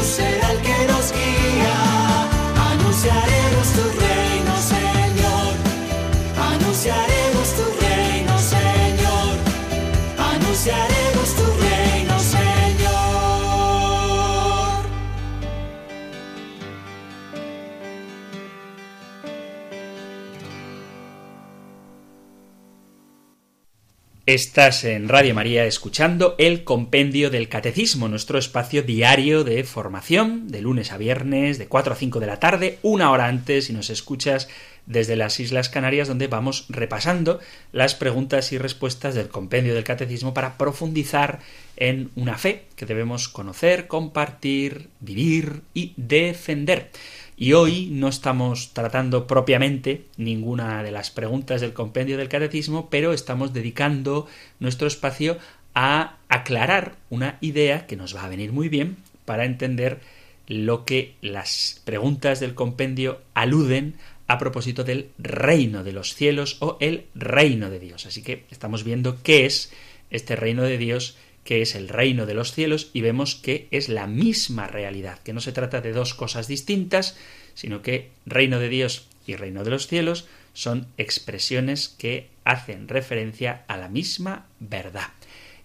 [24.26, 30.62] Estás en Radio María escuchando el Compendio del Catecismo, nuestro espacio diario de formación, de
[30.62, 33.88] lunes a viernes, de 4 a 5 de la tarde, una hora antes, si nos
[33.88, 34.48] escuchas
[34.84, 37.38] desde las Islas Canarias, donde vamos repasando
[37.70, 41.38] las preguntas y respuestas del Compendio del Catecismo para profundizar
[41.76, 46.90] en una fe que debemos conocer, compartir, vivir y defender.
[47.38, 53.12] Y hoy no estamos tratando propiamente ninguna de las preguntas del compendio del catecismo, pero
[53.12, 54.26] estamos dedicando
[54.58, 55.36] nuestro espacio
[55.74, 58.96] a aclarar una idea que nos va a venir muy bien
[59.26, 60.00] para entender
[60.46, 63.96] lo que las preguntas del compendio aluden
[64.28, 68.06] a propósito del reino de los cielos o el reino de Dios.
[68.06, 69.70] Así que estamos viendo qué es
[70.10, 73.88] este reino de Dios que es el reino de los cielos y vemos que es
[73.88, 77.16] la misma realidad, que no se trata de dos cosas distintas,
[77.54, 83.64] sino que reino de Dios y reino de los cielos son expresiones que hacen referencia
[83.68, 85.12] a la misma verdad.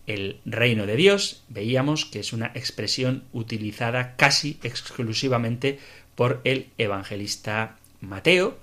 [0.06, 5.80] El reino de Dios veíamos que es una expresión utilizada casi exclusivamente
[6.16, 8.58] por el evangelista Mateo,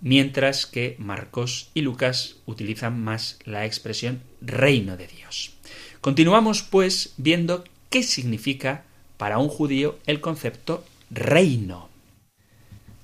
[0.00, 5.59] mientras que Marcos y Lucas utilizan más la expresión reino de Dios.
[6.00, 8.84] Continuamos, pues, viendo qué significa
[9.18, 11.90] para un judío el concepto reino.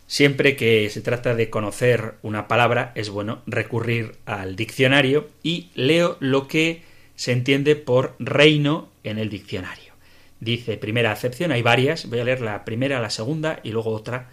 [0.06, 6.16] Siempre que se trata de conocer una palabra es bueno recurrir al diccionario y leo
[6.20, 6.84] lo que
[7.16, 9.92] se entiende por reino en el diccionario.
[10.40, 14.30] Dice primera acepción, hay varias, voy a leer la primera, la segunda y luego otra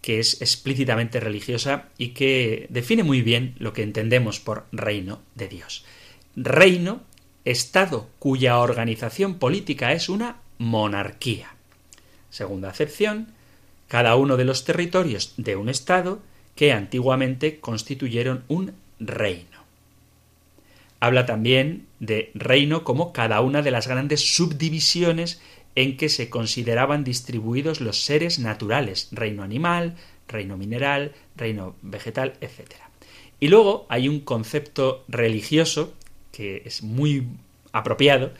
[0.00, 5.48] que es explícitamente religiosa y que define muy bien lo que entendemos por reino de
[5.48, 5.84] Dios.
[6.36, 7.00] Reino
[7.46, 11.54] Estado cuya organización política es una monarquía.
[12.28, 13.28] Segunda acepción,
[13.86, 16.20] cada uno de los territorios de un Estado
[16.56, 19.64] que antiguamente constituyeron un reino.
[20.98, 25.40] Habla también de reino como cada una de las grandes subdivisiones
[25.76, 29.94] en que se consideraban distribuidos los seres naturales, reino animal,
[30.26, 32.72] reino mineral, reino vegetal, etc.
[33.38, 35.94] Y luego hay un concepto religioso
[36.36, 37.26] que es muy
[37.72, 38.30] apropiado,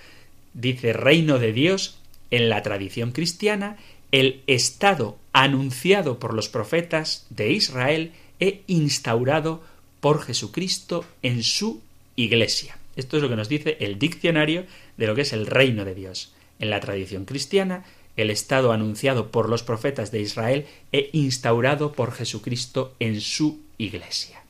[0.53, 1.99] dice reino de Dios
[2.31, 3.79] en la tradición cristiana,
[4.13, 9.63] el Estado anunciado por los profetas de Israel e instaurado
[10.01, 11.81] por Jesucristo en su
[12.17, 12.77] iglesia.
[12.97, 14.67] Esto es lo que nos dice el diccionario
[14.99, 16.35] de lo que es el reino de Dios.
[16.59, 17.85] En la tradición cristiana,
[18.19, 24.46] el Estado anunciado por los profetas de Israel e instaurado por Jesucristo en su iglesia.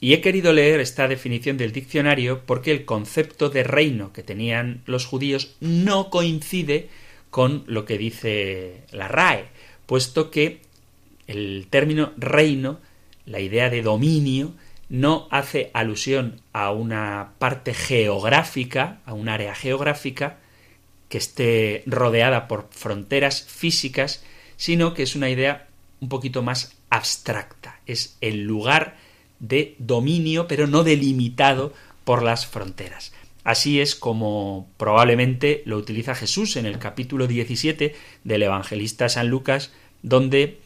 [0.00, 4.82] Y he querido leer esta definición del diccionario porque el concepto de reino que tenían
[4.84, 6.88] los judíos no coincide
[7.30, 9.46] con lo que dice la RAE,
[9.86, 10.60] puesto que
[11.26, 12.78] el término reino,
[13.24, 14.52] la idea de dominio,
[14.88, 20.38] no hace alusión a una parte geográfica, a un área geográfica
[21.08, 24.24] que esté rodeada por fronteras físicas,
[24.56, 25.68] sino que es una idea
[26.00, 27.80] un poquito más abstracta.
[27.86, 28.96] Es el lugar
[29.40, 31.72] de dominio, pero no delimitado
[32.04, 33.12] por las fronteras.
[33.44, 37.94] Así es como probablemente lo utiliza Jesús en el capítulo 17
[38.24, 39.72] del evangelista San Lucas,
[40.02, 40.58] donde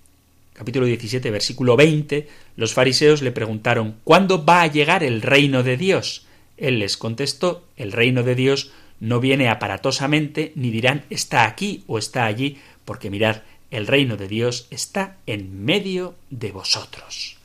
[0.54, 5.76] capítulo 17, versículo 20, los fariseos le preguntaron ¿Cuándo va a llegar el reino de
[5.76, 6.26] Dios?
[6.56, 11.98] Él les contestó El reino de Dios no viene aparatosamente, ni dirán está aquí o
[11.98, 17.39] está allí, porque mirad, el reino de Dios está en medio de vosotros.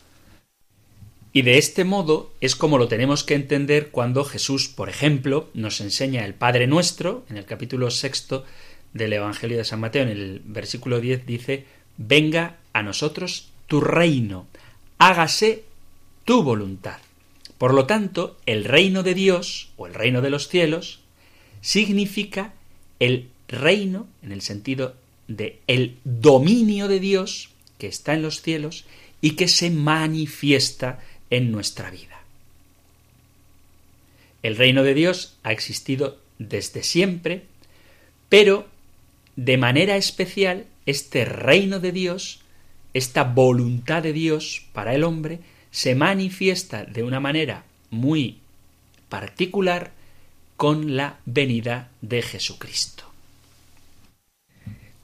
[1.36, 5.82] Y de este modo es como lo tenemos que entender cuando Jesús, por ejemplo, nos
[5.82, 8.45] enseña el Padre Nuestro, en el capítulo sexto
[8.93, 11.65] del Evangelio de San Mateo, en el versículo 10 dice,
[11.98, 14.48] venga a nosotros tu reino,
[14.98, 15.65] hágase
[16.24, 17.00] tu voluntad.
[17.58, 21.02] Por lo tanto, el reino de Dios, o el reino de los cielos,
[21.60, 22.54] significa
[23.02, 24.95] el reino, en el sentido
[25.28, 28.86] de el dominio de Dios que está en los cielos
[29.19, 32.22] y que se manifiesta en nuestra vida.
[34.44, 37.46] El reino de Dios ha existido desde siempre,
[38.30, 38.68] pero
[39.36, 42.42] de manera especial este reino de Dios
[42.96, 48.38] esta voluntad de Dios para el hombre se manifiesta de una manera muy
[49.10, 49.92] particular
[50.56, 53.04] con la venida de Jesucristo.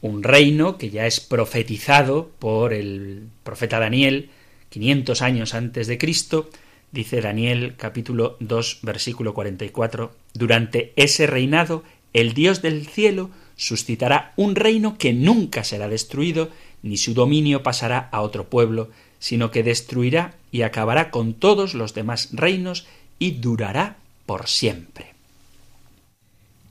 [0.01, 4.29] Un reino que ya es profetizado por el profeta Daniel
[4.71, 6.49] 500 años antes de Cristo,
[6.93, 14.55] dice Daniel capítulo 2 versículo 44, durante ese reinado el Dios del cielo suscitará un
[14.55, 16.49] reino que nunca será destruido
[16.83, 21.93] ni su dominio pasará a otro pueblo, sino que destruirá y acabará con todos los
[21.93, 22.87] demás reinos
[23.19, 25.07] y durará por siempre.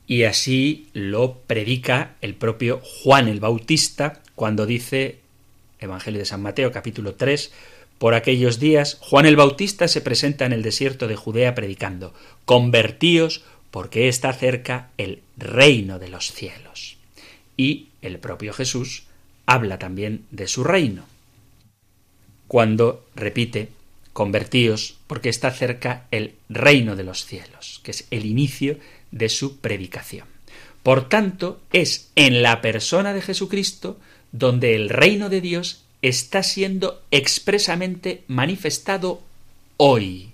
[0.06, 5.18] Y así lo predica el propio Juan el Bautista cuando dice
[5.78, 7.52] Evangelio de San Mateo capítulo 3
[8.00, 12.14] por aquellos días Juan el Bautista se presenta en el desierto de Judea predicando
[12.46, 16.96] Convertíos porque está cerca el reino de los cielos.
[17.58, 19.02] Y el propio Jesús
[19.44, 21.04] habla también de su reino.
[22.48, 23.68] Cuando repite,
[24.14, 28.78] convertíos porque está cerca el reino de los cielos, que es el inicio
[29.10, 30.26] de su predicación.
[30.82, 34.00] Por tanto, es en la persona de Jesucristo
[34.32, 39.22] donde el reino de Dios está siendo expresamente manifestado
[39.76, 40.32] hoy.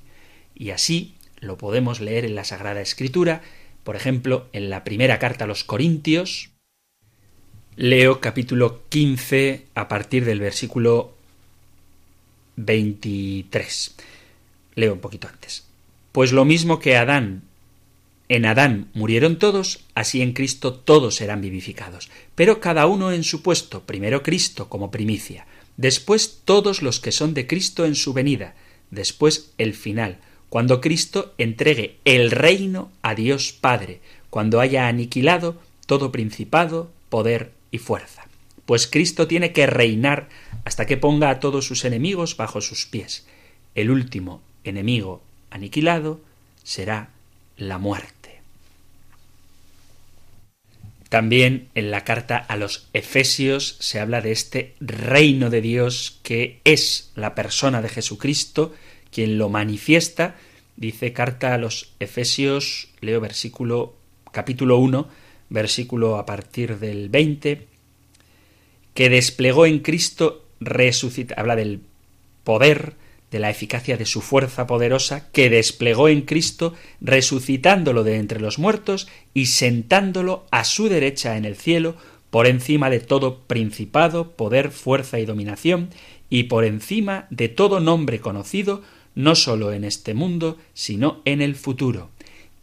[0.54, 3.42] Y así lo podemos leer en la Sagrada Escritura,
[3.84, 6.50] por ejemplo, en la primera carta a los Corintios,
[7.76, 11.14] Leo capítulo 15 a partir del versículo
[12.56, 13.96] 23.
[14.76, 15.66] Leo un poquito antes.
[16.12, 17.42] Pues lo mismo que Adán,
[18.30, 23.42] en Adán murieron todos, así en Cristo todos serán vivificados, pero cada uno en su
[23.42, 28.54] puesto, primero Cristo como primicia, después todos los que son de Cristo en su venida,
[28.90, 36.12] después el final, cuando Cristo entregue el reino a Dios Padre, cuando haya aniquilado todo
[36.12, 38.26] principado, poder y fuerza.
[38.64, 40.28] Pues Cristo tiene que reinar
[40.64, 43.26] hasta que ponga a todos sus enemigos bajo sus pies.
[43.74, 46.20] El último enemigo aniquilado
[46.64, 47.10] será
[47.56, 48.15] la muerte.
[51.08, 56.60] También en la carta a los Efesios se habla de este reino de Dios que
[56.64, 58.74] es la persona de Jesucristo,
[59.12, 60.36] quien lo manifiesta.
[60.76, 63.94] Dice carta a los Efesios, leo versículo
[64.32, 65.08] capítulo 1,
[65.48, 67.66] versículo a partir del 20,
[68.92, 71.80] que desplegó en Cristo resucita, habla del
[72.44, 72.94] poder,
[73.30, 78.58] de la eficacia de su fuerza poderosa, que desplegó en Cristo, resucitándolo de entre los
[78.58, 81.96] muertos y sentándolo a su derecha en el cielo,
[82.30, 85.90] por encima de todo principado, poder, fuerza y dominación,
[86.28, 88.82] y por encima de todo nombre conocido,
[89.14, 92.10] no sólo en este mundo, sino en el futuro.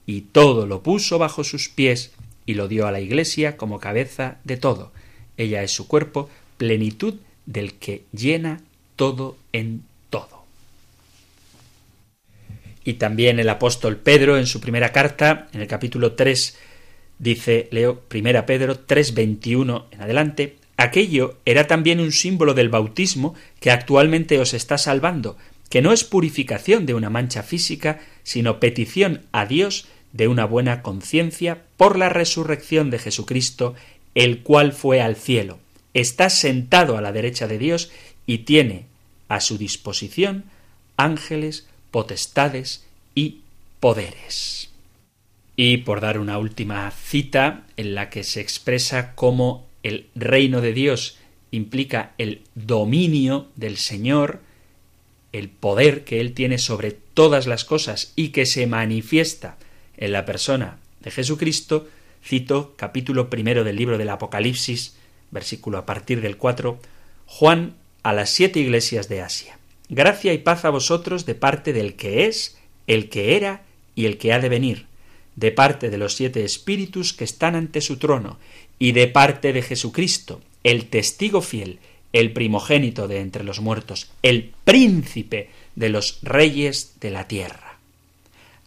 [0.05, 2.11] Y todo lo puso bajo sus pies,
[2.45, 4.91] y lo dio a la Iglesia como cabeza de todo.
[5.37, 8.61] Ella es su cuerpo, plenitud del que llena
[8.95, 9.83] todo en.
[12.83, 16.57] Y también el apóstol Pedro en su primera carta, en el capítulo 3,
[17.19, 23.71] dice, leo, primera Pedro 3.21 en adelante, aquello era también un símbolo del bautismo que
[23.71, 25.37] actualmente os está salvando,
[25.69, 30.81] que no es purificación de una mancha física, sino petición a Dios de una buena
[30.81, 33.75] conciencia por la resurrección de Jesucristo
[34.15, 35.59] el cual fue al cielo,
[35.93, 37.91] está sentado a la derecha de Dios
[38.25, 38.85] y tiene
[39.27, 40.45] a su disposición
[40.97, 42.83] ángeles, potestades
[43.13, 43.41] y
[43.79, 44.71] poderes.
[45.55, 50.73] Y por dar una última cita en la que se expresa cómo el reino de
[50.73, 51.19] Dios
[51.51, 54.39] implica el dominio del Señor,
[55.33, 59.57] el poder que Él tiene sobre todas las cosas y que se manifiesta
[59.95, 61.87] en la persona de Jesucristo,
[62.25, 64.95] cito capítulo primero del libro del Apocalipsis,
[65.29, 66.79] versículo a partir del 4,
[67.27, 69.59] Juan a las siete iglesias de Asia.
[69.95, 73.61] Gracia y paz a vosotros de parte del que es, el que era
[73.93, 74.87] y el que ha de venir,
[75.35, 78.39] de parte de los siete espíritus que están ante su trono,
[78.79, 81.77] y de parte de Jesucristo, el testigo fiel,
[82.11, 87.77] el primogénito de entre los muertos, el príncipe de los reyes de la tierra,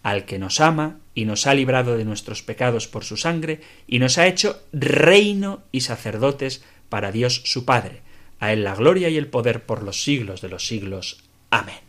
[0.05, 3.99] al que nos ama y nos ha librado de nuestros pecados por su sangre, y
[3.99, 8.06] nos ha hecho reino y sacerdotes para Dios su Padre.
[8.41, 11.23] A él la gloria y el poder por los siglos de los siglos.
[11.51, 11.87] Amén.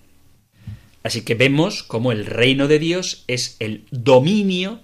[1.03, 4.81] Así que vemos cómo el reino de Dios es el dominio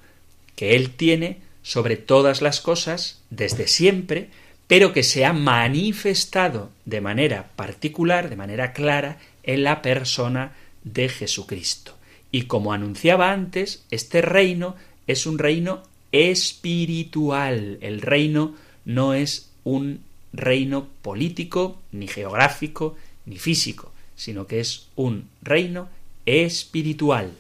[0.56, 4.30] que Él tiene sobre todas las cosas desde siempre,
[4.68, 10.54] pero que se ha manifestado de manera particular, de manera clara, en la persona
[10.84, 11.98] de Jesucristo.
[12.32, 14.76] Y como anunciaba antes, este reino
[15.08, 15.84] es un reino
[16.14, 17.80] espiritual.
[17.82, 18.56] El reino
[18.86, 20.04] no es un
[20.34, 25.90] reino político, ni geográfico, ni físico, sino que es un reino
[26.26, 27.32] espiritual.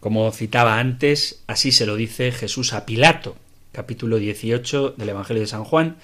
[0.00, 3.36] Como citaba antes, así se lo dice Jesús a Pilato,
[3.72, 5.96] capítulo 18 del Evangelio de San Juan,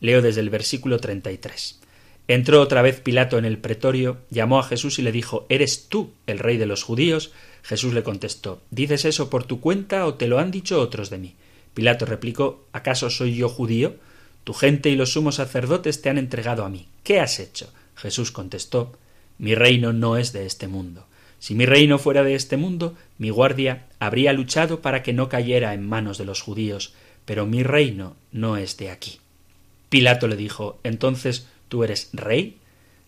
[0.00, 1.80] leo desde el versículo 33.
[2.26, 6.12] Entró otra vez Pilato en el pretorio, llamó a Jesús y le dijo ¿Eres tú
[6.26, 7.32] el rey de los judíos?
[7.62, 11.18] Jesús le contestó ¿Dices eso por tu cuenta o te lo han dicho otros de
[11.18, 11.34] mí?
[11.74, 13.96] Pilato replicó ¿Acaso soy yo judío?
[14.44, 16.86] Tu gente y los sumos sacerdotes te han entregado a mí.
[17.02, 17.72] ¿Qué has hecho?
[17.96, 18.92] Jesús contestó
[19.38, 21.06] Mi reino no es de este mundo.
[21.40, 25.74] Si mi reino fuera de este mundo, mi guardia habría luchado para que no cayera
[25.74, 29.18] en manos de los judíos, pero mi reino no es de aquí.
[29.88, 32.58] Pilato le dijo Entonces ¿Tú eres rey?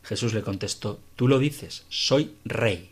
[0.02, 2.90] Jesús le contestó Tú lo dices, soy rey.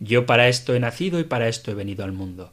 [0.00, 2.50] Yo para esto he nacido y para esto he venido al mundo,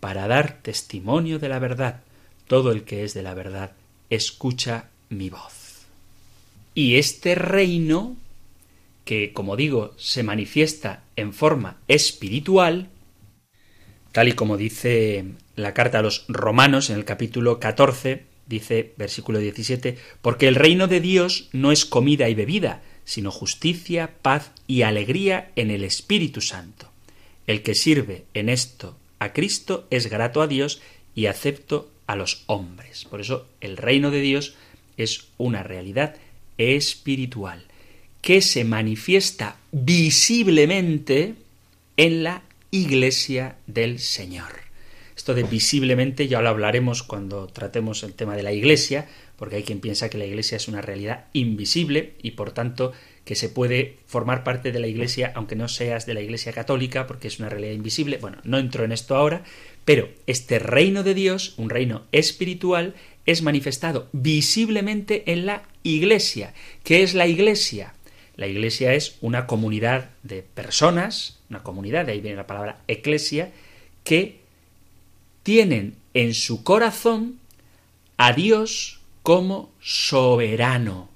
[0.00, 2.02] para dar testimonio de la verdad.
[2.46, 3.72] Todo el que es de la verdad
[4.14, 5.86] escucha mi voz.
[6.74, 8.16] Y este reino,
[9.04, 12.88] que como digo, se manifiesta en forma espiritual,
[14.12, 15.24] tal y como dice
[15.56, 20.88] la carta a los romanos en el capítulo 14, dice versículo 17, porque el reino
[20.88, 26.40] de Dios no es comida y bebida, sino justicia, paz y alegría en el Espíritu
[26.40, 26.90] Santo.
[27.46, 30.80] El que sirve en esto a Cristo es grato a Dios
[31.14, 33.04] y acepto a los hombres.
[33.04, 34.54] Por eso el reino de Dios
[34.96, 36.16] es una realidad
[36.58, 37.64] espiritual
[38.20, 41.34] que se manifiesta visiblemente
[41.96, 44.62] en la iglesia del Señor.
[45.16, 49.62] Esto de visiblemente ya lo hablaremos cuando tratemos el tema de la Iglesia, porque hay
[49.62, 52.92] quien piensa que la Iglesia es una realidad invisible y por tanto
[53.24, 57.06] que se puede formar parte de la Iglesia aunque no seas de la Iglesia católica,
[57.06, 58.18] porque es una realidad invisible.
[58.18, 59.44] Bueno, no entro en esto ahora,
[59.84, 62.94] pero este reino de Dios, un reino espiritual,
[63.26, 66.54] es manifestado visiblemente en la Iglesia.
[66.84, 67.94] ¿Qué es la Iglesia?
[68.36, 73.52] La Iglesia es una comunidad de personas, una comunidad, de ahí viene la palabra eclesia,
[74.04, 74.40] que
[75.42, 77.38] tienen en su corazón
[78.16, 81.08] a Dios como soberano.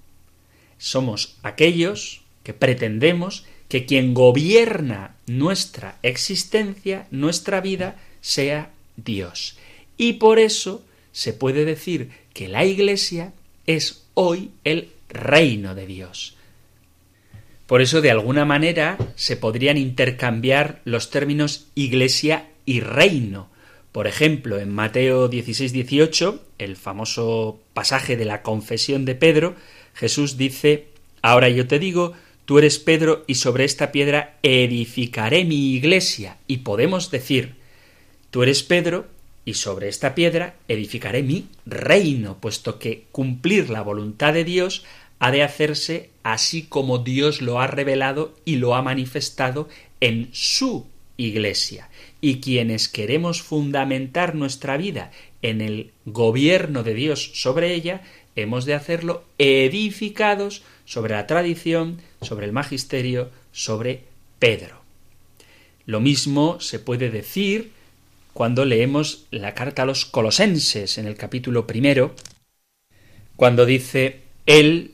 [0.79, 7.97] Somos aquellos que pretendemos que quien gobierna nuestra existencia, nuestra vida,
[8.27, 9.57] sea Dios.
[9.97, 13.33] Y por eso se puede decir que la Iglesia
[13.67, 16.37] es hoy el reino de Dios.
[17.69, 23.49] Por eso, de alguna manera, se podrían intercambiar los términos Iglesia y reino,
[23.93, 29.55] por ejemplo, en Mateo 16, 18, el famoso pasaje de la confesión de Pedro,
[29.95, 30.89] Jesús dice,
[31.23, 32.13] Ahora yo te digo,
[32.45, 36.37] tú eres Pedro y sobre esta piedra edificaré mi iglesia.
[36.47, 37.55] Y podemos decir,
[38.37, 39.07] tú eres Pedro
[39.47, 44.85] y sobre esta piedra edificaré mi reino, puesto que cumplir la voluntad de Dios
[45.21, 49.71] ha de hacerse así como Dios lo ha revelado y lo ha manifestado
[50.01, 50.85] en su
[51.17, 51.89] iglesia
[52.21, 58.03] y quienes queremos fundamentar nuestra vida en el gobierno de Dios sobre ella,
[58.35, 64.03] hemos de hacerlo edificados sobre la tradición, sobre el magisterio, sobre
[64.39, 64.83] Pedro.
[65.87, 67.75] Lo mismo se puede decir
[68.37, 72.15] cuando leemos la carta a los colosenses en el capítulo primero,
[73.35, 74.91] cuando dice, Él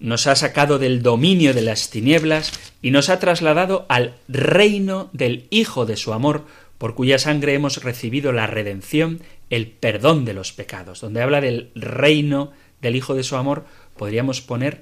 [0.00, 2.50] nos ha sacado del dominio de las tinieblas
[2.82, 6.46] y nos ha trasladado al reino del Hijo de su amor,
[6.78, 9.20] por cuya sangre hemos recibido la redención,
[9.50, 11.00] el perdón de los pecados.
[11.00, 12.50] Donde habla del reino
[12.82, 13.66] del Hijo de su amor,
[13.96, 14.80] podríamos poner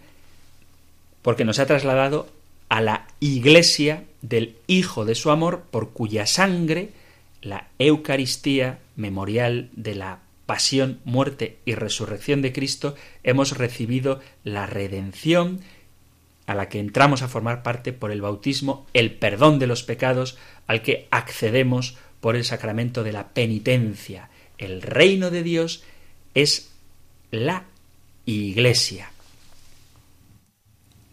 [1.20, 2.26] porque nos ha trasladado
[2.70, 6.96] a la iglesia del Hijo de su amor, por cuya sangre
[7.42, 15.60] la Eucaristía memorial de la pasión, muerte y resurrección de Cristo, hemos recibido la redención
[16.46, 20.38] a la que entramos a formar parte por el bautismo, el perdón de los pecados,
[20.66, 24.30] al que accedemos por el sacramento de la penitencia.
[24.56, 25.84] El reino de Dios
[26.34, 26.72] es
[27.30, 27.64] la
[28.24, 29.10] iglesia.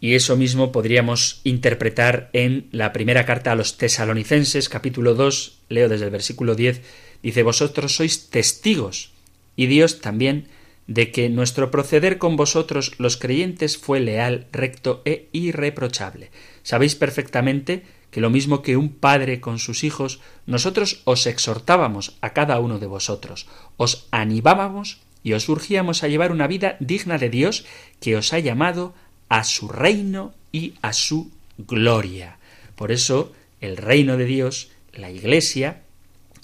[0.00, 5.88] Y eso mismo podríamos interpretar en la primera carta a los tesalonicenses, capítulo 2, leo
[5.88, 6.82] desde el versículo 10,
[7.22, 9.12] dice, Vosotros sois testigos,
[9.56, 10.48] y Dios también,
[10.86, 16.30] de que nuestro proceder con vosotros los creyentes fue leal, recto e irreprochable.
[16.62, 22.32] Sabéis perfectamente que lo mismo que un padre con sus hijos, nosotros os exhortábamos a
[22.32, 27.30] cada uno de vosotros, os animábamos y os urgíamos a llevar una vida digna de
[27.30, 27.66] Dios
[28.00, 29.05] que os ha llamado a
[29.44, 32.38] su reino y a su gloria.
[32.74, 35.82] Por eso el reino de Dios, la Iglesia,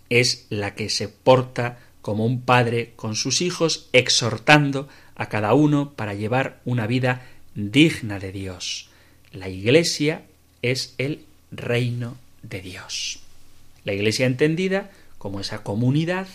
[0.09, 5.93] es la que se porta como un padre con sus hijos, exhortando a cada uno
[5.93, 8.91] para llevar una vida digna de Dios.
[9.33, 10.23] La Iglesia
[10.61, 13.21] es el reino de Dios.
[13.85, 16.27] La Iglesia entendida como esa comunidad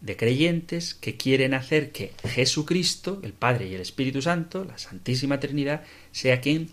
[0.00, 5.40] de creyentes que quieren hacer que Jesucristo, el Padre y el Espíritu Santo, la Santísima
[5.40, 5.82] Trinidad,
[6.12, 6.70] sea quien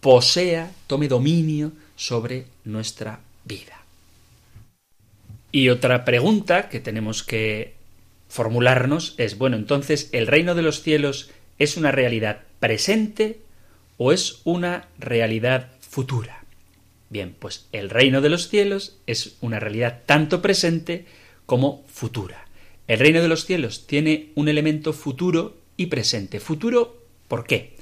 [0.00, 3.82] posea, tome dominio sobre nuestra vida.
[5.50, 7.74] Y otra pregunta que tenemos que
[8.28, 13.40] formularnos es, bueno, entonces, ¿el reino de los cielos es una realidad presente
[13.98, 16.42] o es una realidad futura?
[17.10, 21.04] Bien, pues el reino de los cielos es una realidad tanto presente
[21.46, 22.46] como futura.
[22.88, 26.40] El reino de los cielos tiene un elemento futuro y presente.
[26.40, 27.76] Futuro, ¿por qué?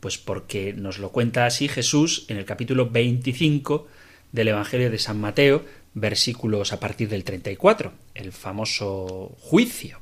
[0.00, 3.88] Pues porque nos lo cuenta así Jesús en el capítulo 25
[4.32, 10.00] del Evangelio de San Mateo, versículos a partir del 34, el famoso juicio.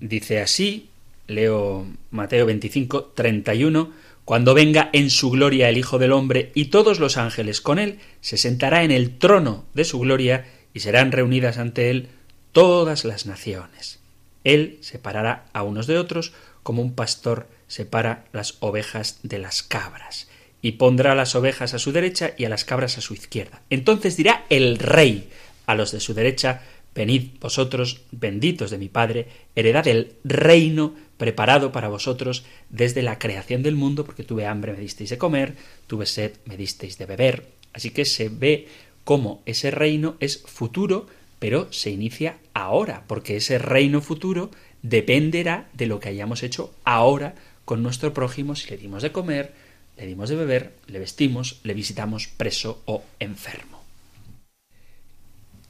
[0.00, 0.88] Dice así,
[1.26, 3.92] leo Mateo 25, 31,
[4.24, 7.98] cuando venga en su gloria el Hijo del Hombre y todos los ángeles con él,
[8.20, 12.08] se sentará en el trono de su gloria y serán reunidas ante él
[12.54, 13.98] todas las naciones.
[14.44, 16.32] Él separará a unos de otros
[16.62, 20.28] como un pastor separa las ovejas de las cabras
[20.62, 23.60] y pondrá las ovejas a su derecha y a las cabras a su izquierda.
[23.68, 25.28] Entonces dirá el rey
[25.66, 26.62] a los de su derecha,
[26.94, 33.62] venid vosotros, benditos de mi Padre, heredad el reino preparado para vosotros desde la creación
[33.62, 37.48] del mundo, porque tuve hambre, me disteis de comer, tuve sed, me disteis de beber.
[37.72, 38.68] Así que se ve
[39.02, 41.08] cómo ese reino es futuro,
[41.44, 47.34] pero se inicia ahora, porque ese reino futuro dependerá de lo que hayamos hecho ahora
[47.66, 49.52] con nuestro prójimo, si le dimos de comer,
[49.98, 53.82] le dimos de beber, le vestimos, le visitamos preso o enfermo.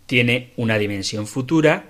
[0.07, 1.87] Tiene una dimensión futura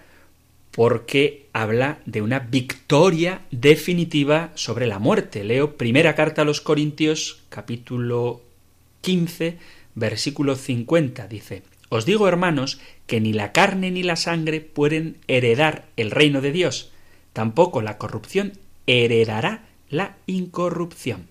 [0.71, 5.45] porque habla de una victoria definitiva sobre la muerte.
[5.45, 8.41] Leo primera carta a los Corintios capítulo
[9.03, 9.59] 15
[9.95, 11.63] versículo 50 dice
[11.95, 16.51] Os digo hermanos que ni la carne ni la sangre pueden heredar el reino de
[16.51, 16.91] Dios,
[17.33, 18.55] tampoco la corrupción
[18.89, 21.29] heredará la incorrupción.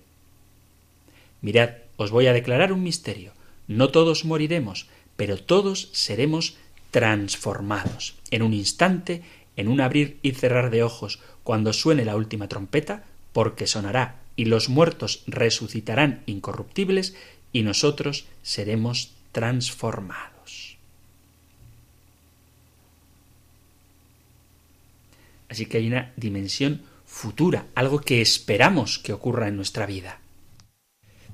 [1.42, 3.32] Mirad, os voy a declarar un misterio.
[3.68, 6.56] No todos moriremos, pero todos seremos
[6.90, 8.14] transformados.
[8.30, 9.20] En un instante,
[9.58, 13.04] en un abrir y cerrar de ojos, cuando suene la última trompeta,
[13.34, 17.14] porque sonará, y los muertos resucitarán incorruptibles,
[17.52, 20.33] y nosotros seremos transformados.
[25.54, 30.18] Así que hay una dimensión futura, algo que esperamos que ocurra en nuestra vida.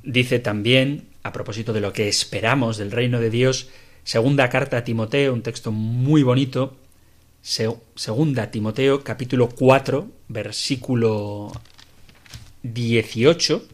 [0.02, 3.70] Dice también, a propósito de lo que esperamos del reino de Dios,
[4.04, 6.76] segunda carta a Timoteo, un texto muy bonito,
[7.40, 11.50] segunda Timoteo, capítulo 4, versículo
[12.62, 13.68] 18,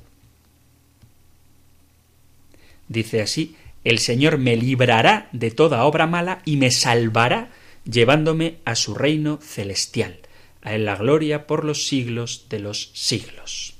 [2.86, 7.50] dice así, el Señor me librará de toda obra mala y me salvará
[7.82, 10.20] llevándome a su reino celestial,
[10.66, 13.74] a él la gloria por los siglos de los siglos.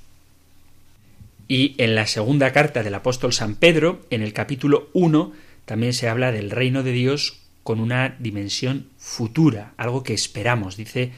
[1.48, 5.32] Y en la segunda carta del apóstol San Pedro, en el capítulo 1,
[5.64, 10.76] también se habla del reino de Dios con una dimensión futura, algo que esperamos.
[10.76, 11.10] Dice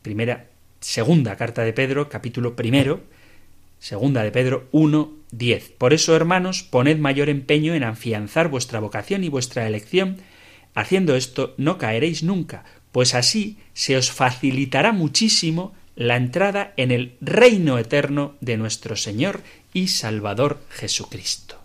[0.00, 0.46] primera
[0.80, 3.02] segunda carta de Pedro, capítulo primero,
[3.78, 5.72] segunda de Pedro 1, 10.
[5.76, 10.16] Por eso, hermanos, poned mayor empeño en afianzar vuestra vocación y vuestra elección.
[10.74, 12.64] Haciendo esto no caeréis nunca,
[12.96, 19.42] pues así se os facilitará muchísimo la entrada en el reino eterno de nuestro Señor
[19.74, 21.60] y Salvador Jesucristo.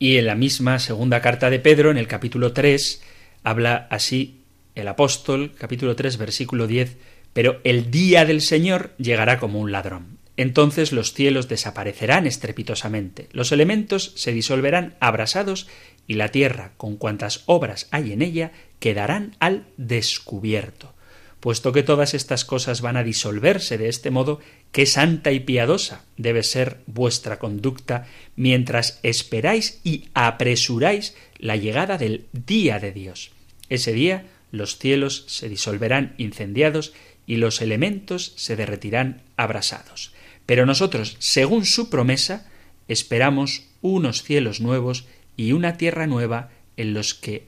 [0.00, 3.00] Y en la misma segunda carta de Pedro, en el capítulo 3,
[3.44, 4.40] habla así
[4.74, 6.96] el apóstol, capítulo 3, versículo 10,
[7.32, 10.18] pero el día del Señor llegará como un ladrón.
[10.36, 15.68] Entonces los cielos desaparecerán estrepitosamente, los elementos se disolverán abrasados
[16.08, 18.50] y la tierra, con cuantas obras hay en ella,
[18.80, 20.94] quedarán al descubierto.
[21.38, 24.40] Puesto que todas estas cosas van a disolverse de este modo,
[24.72, 32.26] qué santa y piadosa debe ser vuestra conducta mientras esperáis y apresuráis la llegada del
[32.32, 33.30] día de Dios.
[33.68, 36.92] Ese día los cielos se disolverán incendiados
[37.26, 40.12] y los elementos se derretirán abrasados.
[40.46, 42.50] Pero nosotros, según su promesa,
[42.88, 45.06] esperamos unos cielos nuevos
[45.38, 47.46] y una tierra nueva en los que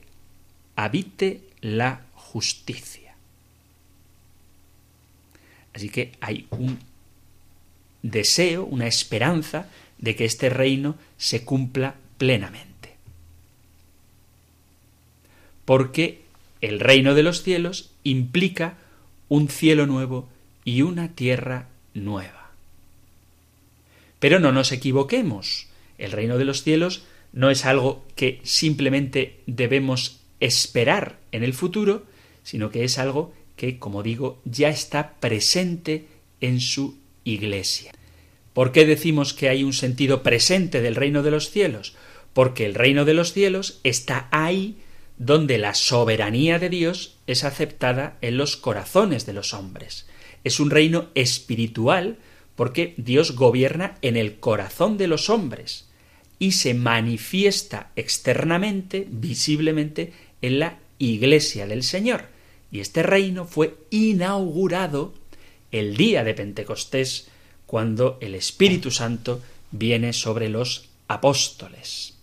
[0.77, 3.13] habite la justicia.
[5.73, 6.79] Así que hay un
[8.01, 9.67] deseo, una esperanza
[9.97, 12.95] de que este reino se cumpla plenamente.
[15.65, 16.21] Porque
[16.61, 18.77] el reino de los cielos implica
[19.27, 20.29] un cielo nuevo
[20.63, 22.51] y una tierra nueva.
[24.19, 25.67] Pero no nos equivoquemos.
[25.97, 27.03] El reino de los cielos
[27.33, 32.03] no es algo que simplemente debemos esperar en el futuro,
[32.43, 36.07] sino que es algo que, como digo, ya está presente
[36.41, 37.93] en su iglesia.
[38.53, 41.95] ¿Por qué decimos que hay un sentido presente del reino de los cielos?
[42.33, 44.77] Porque el reino de los cielos está ahí
[45.17, 50.07] donde la soberanía de Dios es aceptada en los corazones de los hombres.
[50.43, 52.17] Es un reino espiritual
[52.55, 55.90] porque Dios gobierna en el corazón de los hombres
[56.41, 60.11] y se manifiesta externamente, visiblemente,
[60.41, 62.29] en la iglesia del Señor.
[62.71, 65.13] Y este reino fue inaugurado
[65.71, 67.27] el día de Pentecostés,
[67.67, 72.15] cuando el Espíritu Santo viene sobre los apóstoles.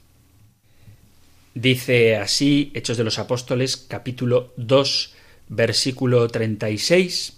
[1.54, 5.14] Dice así Hechos de los Apóstoles capítulo 2
[5.48, 7.34] versículo 36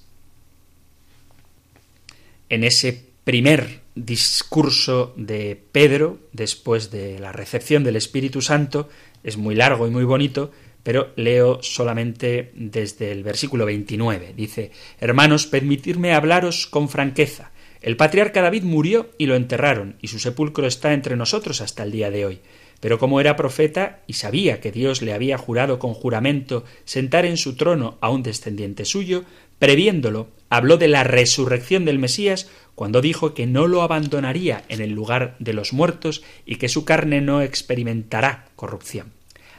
[2.48, 8.88] en ese primer discurso de Pedro después de la recepción del Espíritu Santo
[9.22, 10.50] es muy largo y muy bonito,
[10.82, 14.34] pero leo solamente desde el versículo 29.
[14.36, 17.52] Dice, Hermanos, permitidme hablaros con franqueza.
[17.82, 21.92] El patriarca David murió y lo enterraron, y su sepulcro está entre nosotros hasta el
[21.92, 22.40] día de hoy.
[22.80, 27.36] Pero como era profeta y sabía que Dios le había jurado con juramento sentar en
[27.36, 29.24] su trono a un descendiente suyo,
[29.58, 34.90] previéndolo, habló de la resurrección del Mesías cuando dijo que no lo abandonaría en el
[34.90, 39.12] lugar de los muertos y que su carne no experimentará corrupción.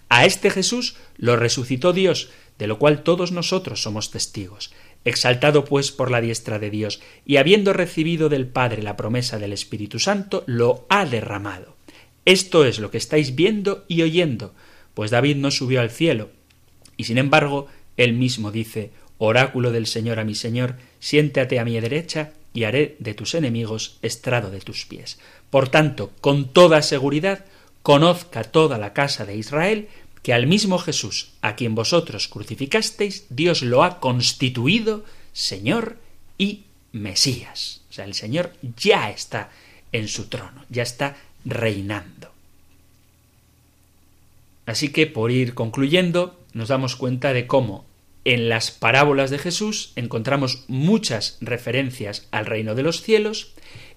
[0.10, 4.72] A este Jesús lo resucitó Dios, de lo cual todos nosotros somos testigos.
[5.06, 9.54] Exaltado pues por la diestra de Dios, y habiendo recibido del Padre la promesa del
[9.54, 11.76] Espíritu Santo, lo ha derramado.
[12.26, 14.54] Esto es lo que estáis viendo y oyendo,
[14.94, 16.30] pues David no subió al cielo,
[16.98, 21.80] y sin embargo él mismo dice, Oráculo del Señor a mi Señor, siéntate a mi
[21.80, 25.20] derecha y haré de tus enemigos estrado de tus pies.
[25.50, 27.46] Por tanto, con toda seguridad,
[27.82, 29.90] conozca toda la casa de Israel
[30.22, 35.98] que al mismo Jesús, a quien vosotros crucificasteis, Dios lo ha constituido Señor
[36.38, 37.82] y Mesías.
[37.90, 39.50] O sea, el Señor ya está
[39.92, 42.32] en su trono, ya está reinando.
[44.66, 47.86] Así que, por ir concluyendo, nos damos cuenta de cómo
[48.24, 53.54] en las parábolas de Jesús encontramos muchas referencias al reino de los cielos,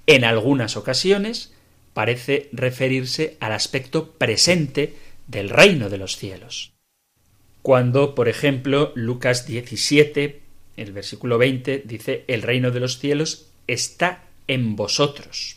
[0.07, 1.53] en algunas ocasiones
[1.93, 4.95] parece referirse al aspecto presente
[5.27, 6.73] del reino de los cielos.
[7.63, 10.41] Cuando, por ejemplo, Lucas 17,
[10.77, 15.57] el versículo 20, dice, el reino de los cielos está en vosotros.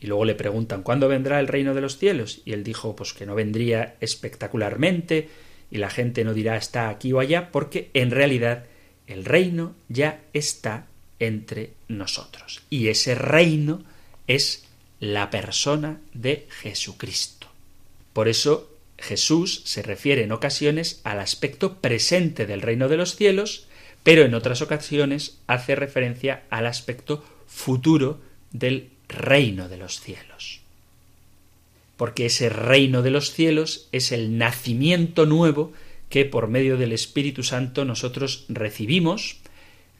[0.00, 2.42] Y luego le preguntan, ¿cuándo vendrá el reino de los cielos?
[2.44, 5.28] Y él dijo, pues que no vendría espectacularmente,
[5.70, 8.64] y la gente no dirá está aquí o allá, porque en realidad
[9.06, 10.86] el reino ya está
[11.18, 12.62] entre nosotros.
[12.70, 13.82] Y ese reino
[14.26, 14.64] es
[15.00, 17.48] la persona de Jesucristo.
[18.12, 23.66] Por eso Jesús se refiere en ocasiones al aspecto presente del reino de los cielos,
[24.02, 28.20] pero en otras ocasiones hace referencia al aspecto futuro
[28.52, 30.59] del reino de los cielos.
[32.00, 35.74] Porque ese reino de los cielos es el nacimiento nuevo
[36.08, 39.36] que por medio del Espíritu Santo nosotros recibimos,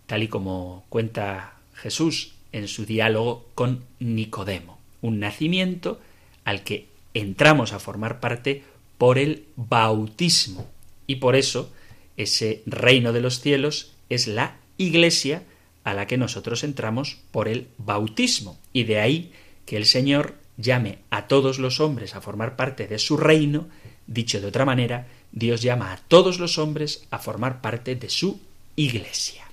[0.07, 4.79] tal y como cuenta Jesús en su diálogo con Nicodemo.
[5.03, 6.01] Un nacimiento
[6.47, 8.63] al que entramos a formar parte
[8.97, 10.71] por el bautismo.
[11.07, 11.71] Y por eso
[12.17, 15.43] ese reino de los cielos es la iglesia
[15.85, 18.59] a la que nosotros entramos por el bautismo.
[18.73, 19.33] Y de ahí
[19.67, 23.69] que el Señor llame a todos los hombres a formar parte de su reino,
[24.07, 28.41] dicho de otra manera, Dios llama a todos los hombres a formar parte de su
[28.77, 29.51] iglesia.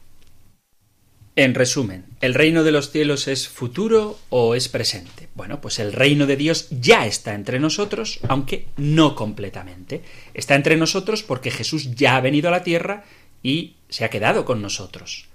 [1.36, 5.30] En resumen, ¿el reino de los cielos es futuro o es presente?
[5.36, 10.01] Bueno, pues el reino de Dios ya está entre nosotros, aunque no completamente.
[10.34, 13.05] Está entre nosotros porque Jesús ya ha venido a la tierra
[13.43, 15.28] y se ha quedado con nosotros.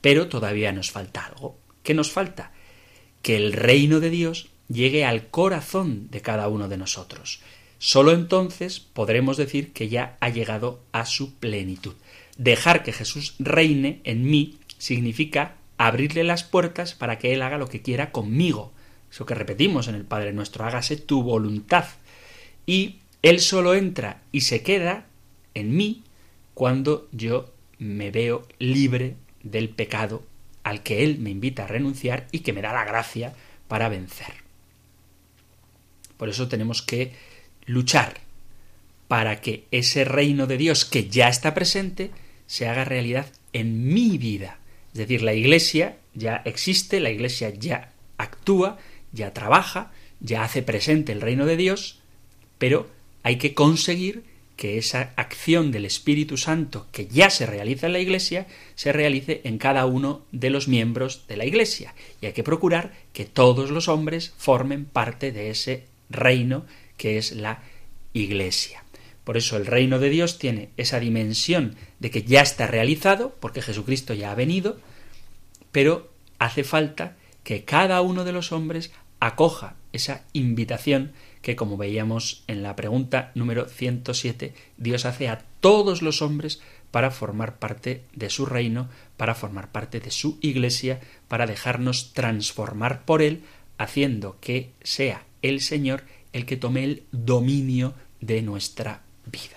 [0.00, 1.58] Pero todavía nos falta algo.
[1.82, 2.52] ¿Qué nos falta?
[3.20, 7.40] Que el reino de Dios llegue al corazón de cada uno de nosotros.
[7.78, 11.94] Solo entonces podremos decir que ya ha llegado a su plenitud.
[12.38, 17.68] Dejar que Jesús reine en mí significa abrirle las puertas para que Él haga lo
[17.68, 18.72] que quiera conmigo.
[19.10, 21.84] Eso que repetimos en el Padre nuestro, hágase tu voluntad.
[22.66, 25.06] Y Él solo entra y se queda
[25.54, 26.02] en mí
[26.54, 30.22] cuando yo me veo libre del pecado
[30.64, 33.34] al que Él me invita a renunciar y que me da la gracia
[33.68, 34.45] para vencer.
[36.16, 37.12] Por eso tenemos que
[37.66, 38.20] luchar
[39.08, 42.10] para que ese reino de Dios que ya está presente
[42.46, 44.58] se haga realidad en mi vida.
[44.92, 48.78] Es decir, la Iglesia ya existe, la Iglesia ya actúa,
[49.12, 52.00] ya trabaja, ya hace presente el reino de Dios,
[52.58, 52.88] pero
[53.22, 54.24] hay que conseguir
[54.56, 59.42] que esa acción del Espíritu Santo que ya se realiza en la Iglesia se realice
[59.44, 61.94] en cada uno de los miembros de la Iglesia.
[62.22, 66.64] Y hay que procurar que todos los hombres formen parte de ese reino
[66.96, 67.62] que es la
[68.12, 68.84] Iglesia.
[69.24, 73.60] Por eso el reino de Dios tiene esa dimensión de que ya está realizado, porque
[73.60, 74.78] Jesucristo ya ha venido,
[75.72, 82.44] pero hace falta que cada uno de los hombres acoja esa invitación que, como veíamos
[82.46, 88.30] en la pregunta número 107, Dios hace a todos los hombres para formar parte de
[88.30, 93.42] su reino, para formar parte de su iglesia, para dejarnos transformar por Él,
[93.78, 99.56] haciendo que sea el Señor el que tome el dominio de nuestra vida.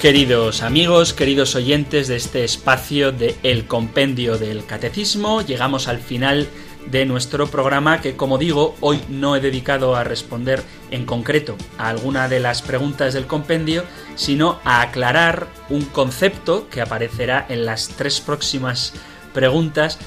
[0.00, 6.48] Queridos amigos, queridos oyentes de este espacio de El Compendio del Catecismo, llegamos al final
[6.90, 11.88] de nuestro programa que, como digo, hoy no he dedicado a responder en concreto a
[11.88, 17.88] alguna de las preguntas del compendio, sino a aclarar un concepto que aparecerá en las
[17.88, 18.92] tres próximas
[19.32, 19.98] preguntas,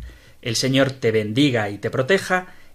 [0.43, 2.53] El Señor te bendiga y te proteja,